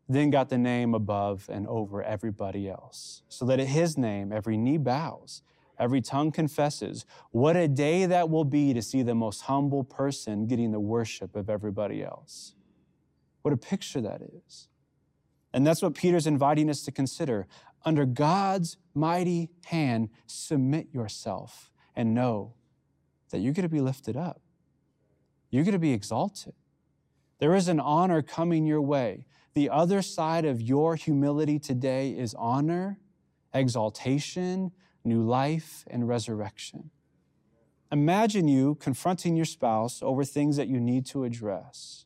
then 0.07 0.29
got 0.29 0.49
the 0.49 0.57
name 0.57 0.93
above 0.93 1.47
and 1.51 1.67
over 1.67 2.03
everybody 2.03 2.69
else. 2.69 3.23
So 3.29 3.45
that 3.45 3.59
at 3.59 3.67
his 3.67 3.97
name, 3.97 4.31
every 4.31 4.57
knee 4.57 4.77
bows, 4.77 5.41
every 5.79 6.01
tongue 6.01 6.31
confesses. 6.31 7.05
What 7.31 7.55
a 7.55 7.67
day 7.67 8.05
that 8.05 8.29
will 8.29 8.43
be 8.43 8.73
to 8.73 8.81
see 8.81 9.03
the 9.03 9.15
most 9.15 9.41
humble 9.41 9.83
person 9.83 10.47
getting 10.47 10.71
the 10.71 10.79
worship 10.79 11.35
of 11.35 11.49
everybody 11.49 12.03
else. 12.03 12.55
What 13.41 13.53
a 13.53 13.57
picture 13.57 14.01
that 14.01 14.21
is. 14.21 14.67
And 15.53 15.65
that's 15.65 15.81
what 15.81 15.95
Peter's 15.95 16.27
inviting 16.27 16.69
us 16.69 16.83
to 16.83 16.91
consider. 16.91 17.47
Under 17.83 18.05
God's 18.05 18.77
mighty 18.93 19.49
hand, 19.65 20.09
submit 20.27 20.87
yourself 20.93 21.71
and 21.95 22.13
know 22.13 22.53
that 23.31 23.39
you're 23.39 23.53
going 23.53 23.63
to 23.63 23.69
be 23.69 23.81
lifted 23.81 24.15
up. 24.15 24.41
You're 25.49 25.63
going 25.63 25.73
to 25.73 25.79
be 25.79 25.93
exalted. 25.93 26.53
There 27.41 27.55
is 27.55 27.67
an 27.67 27.79
honor 27.79 28.21
coming 28.21 28.67
your 28.67 28.81
way. 28.81 29.25
The 29.55 29.67
other 29.71 30.03
side 30.03 30.45
of 30.45 30.61
your 30.61 30.95
humility 30.95 31.57
today 31.57 32.11
is 32.11 32.35
honor, 32.35 32.99
exaltation, 33.51 34.71
new 35.03 35.23
life, 35.23 35.83
and 35.87 36.07
resurrection. 36.07 36.91
Imagine 37.91 38.47
you 38.47 38.75
confronting 38.75 39.35
your 39.35 39.45
spouse 39.45 40.03
over 40.03 40.23
things 40.23 40.55
that 40.57 40.67
you 40.67 40.79
need 40.79 41.07
to 41.07 41.23
address, 41.23 42.05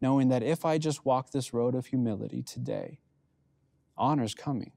knowing 0.00 0.28
that 0.28 0.42
if 0.42 0.64
I 0.64 0.78
just 0.78 1.04
walk 1.04 1.30
this 1.30 1.52
road 1.52 1.74
of 1.74 1.86
humility 1.86 2.42
today, 2.42 3.00
honor's 3.98 4.34
coming, 4.34 4.72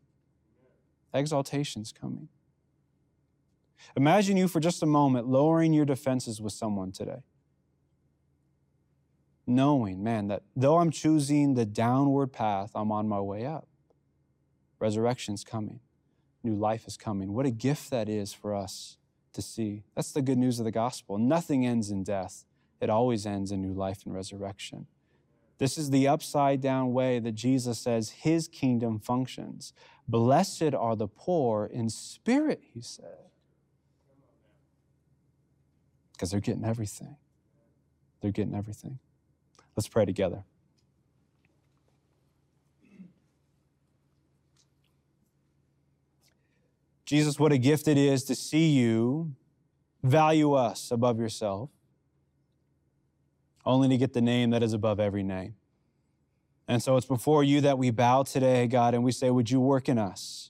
exaltation's 1.14 1.94
coming. 1.94 2.28
Imagine 3.96 4.36
you 4.36 4.50
for 4.50 4.60
just 4.60 4.84
a 4.84 4.86
moment 4.86 5.30
lowering 5.30 5.72
your 5.72 5.86
defenses 5.86 6.42
with 6.42 6.52
someone 6.52 6.92
today 6.92 7.24
knowing, 9.48 10.04
man, 10.04 10.28
that 10.28 10.44
though 10.56 10.78
I'm 10.78 10.92
choosing 10.92 11.54
the 11.54 11.66
downward 11.66 12.28
path, 12.28 12.72
I'm 12.76 12.92
on 12.92 13.08
my 13.08 13.20
way 13.20 13.46
up. 13.46 13.68
Resurrection's 14.80 15.44
coming, 15.44 15.80
new 16.44 16.54
life 16.54 16.86
is 16.86 16.98
coming. 16.98 17.34
What 17.34 17.46
a 17.46 17.52
gift 17.52 17.90
that 17.90 18.10
is 18.10 18.34
for 18.34 18.54
us 18.54 18.98
to 19.34 19.42
see. 19.42 19.84
That's 19.96 20.12
the 20.12 20.22
good 20.22 20.38
news 20.38 20.60
of 20.60 20.66
the 20.66 20.72
gospel. 20.72 21.18
Nothing 21.18 21.66
ends 21.66 21.90
in 21.90 22.04
death, 22.04 22.46
it 22.80 22.90
always 22.90 23.26
ends 23.26 23.52
in 23.52 23.62
new 23.62 23.74
life 23.74 24.06
and 24.06 24.14
resurrection. 24.14 24.88
This 25.58 25.78
is 25.78 25.90
the 25.90 26.08
upside 26.08 26.62
down 26.62 26.94
way 26.94 27.18
that 27.20 27.32
Jesus 27.32 27.80
says 27.80 28.12
his 28.12 28.48
kingdom 28.48 29.00
functions. 29.00 29.74
Blessed 30.08 30.76
are 30.76 30.96
the 30.96 31.08
poor 31.08 31.66
in 31.66 31.90
spirit, 31.90 32.62
he 32.74 32.82
said. 32.82 33.18
Because 36.14 36.32
they're 36.32 36.40
getting 36.40 36.66
everything. 36.66 37.16
They're 38.22 38.32
getting 38.32 38.56
everything. 38.56 39.00
Let's 39.78 39.88
pray 39.88 40.06
together. 40.06 40.44
Jesus, 47.06 47.40
what 47.40 47.52
a 47.52 47.60
gift 47.60 47.88
it 47.88 47.98
is 47.98 48.24
to 48.26 48.36
see 48.36 48.72
you 48.72 49.36
value 50.02 50.54
us 50.54 50.90
above 50.90 51.20
yourself, 51.20 51.70
only 53.66 53.88
to 53.88 53.98
get 53.98 54.14
the 54.14 54.22
name 54.22 54.50
that 54.50 54.64
is 54.64 54.74
above 54.74 55.00
every 55.00 55.24
name. 55.24 55.54
And 56.68 56.82
so 56.82 56.98
it's 56.98 57.06
before 57.06 57.44
you 57.44 57.62
that 57.62 57.78
we 57.78 57.92
bow 57.92 58.24
today, 58.24 58.66
God, 58.66 58.96
and 58.96 59.04
we 59.04 59.12
say, 59.12 59.30
Would 59.30 59.52
you 59.52 59.62
work 59.62 59.88
in 59.88 60.00
us? 60.00 60.50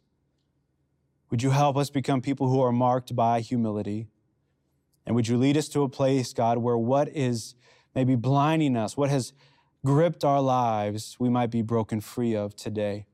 Would 1.29 1.43
you 1.43 1.51
help 1.51 1.75
us 1.75 1.89
become 1.89 2.21
people 2.21 2.47
who 2.49 2.61
are 2.61 2.71
marked 2.71 3.13
by 3.13 3.41
humility? 3.41 4.07
And 5.05 5.15
would 5.15 5.27
you 5.27 5.37
lead 5.37 5.57
us 5.57 5.67
to 5.69 5.83
a 5.83 5.89
place, 5.89 6.33
God, 6.33 6.57
where 6.59 6.77
what 6.77 7.09
is 7.09 7.55
maybe 7.95 8.15
blinding 8.15 8.75
us, 8.75 8.95
what 8.95 9.09
has 9.09 9.33
gripped 9.85 10.23
our 10.23 10.41
lives, 10.41 11.15
we 11.19 11.29
might 11.29 11.51
be 11.51 11.61
broken 11.61 12.01
free 12.01 12.35
of 12.35 12.55
today. 12.55 13.05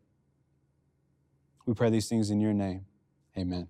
We 1.65 1.73
pray 1.73 1.89
these 1.89 2.09
things 2.09 2.29
in 2.29 2.39
your 2.39 2.53
name. 2.53 2.85
Amen. 3.37 3.67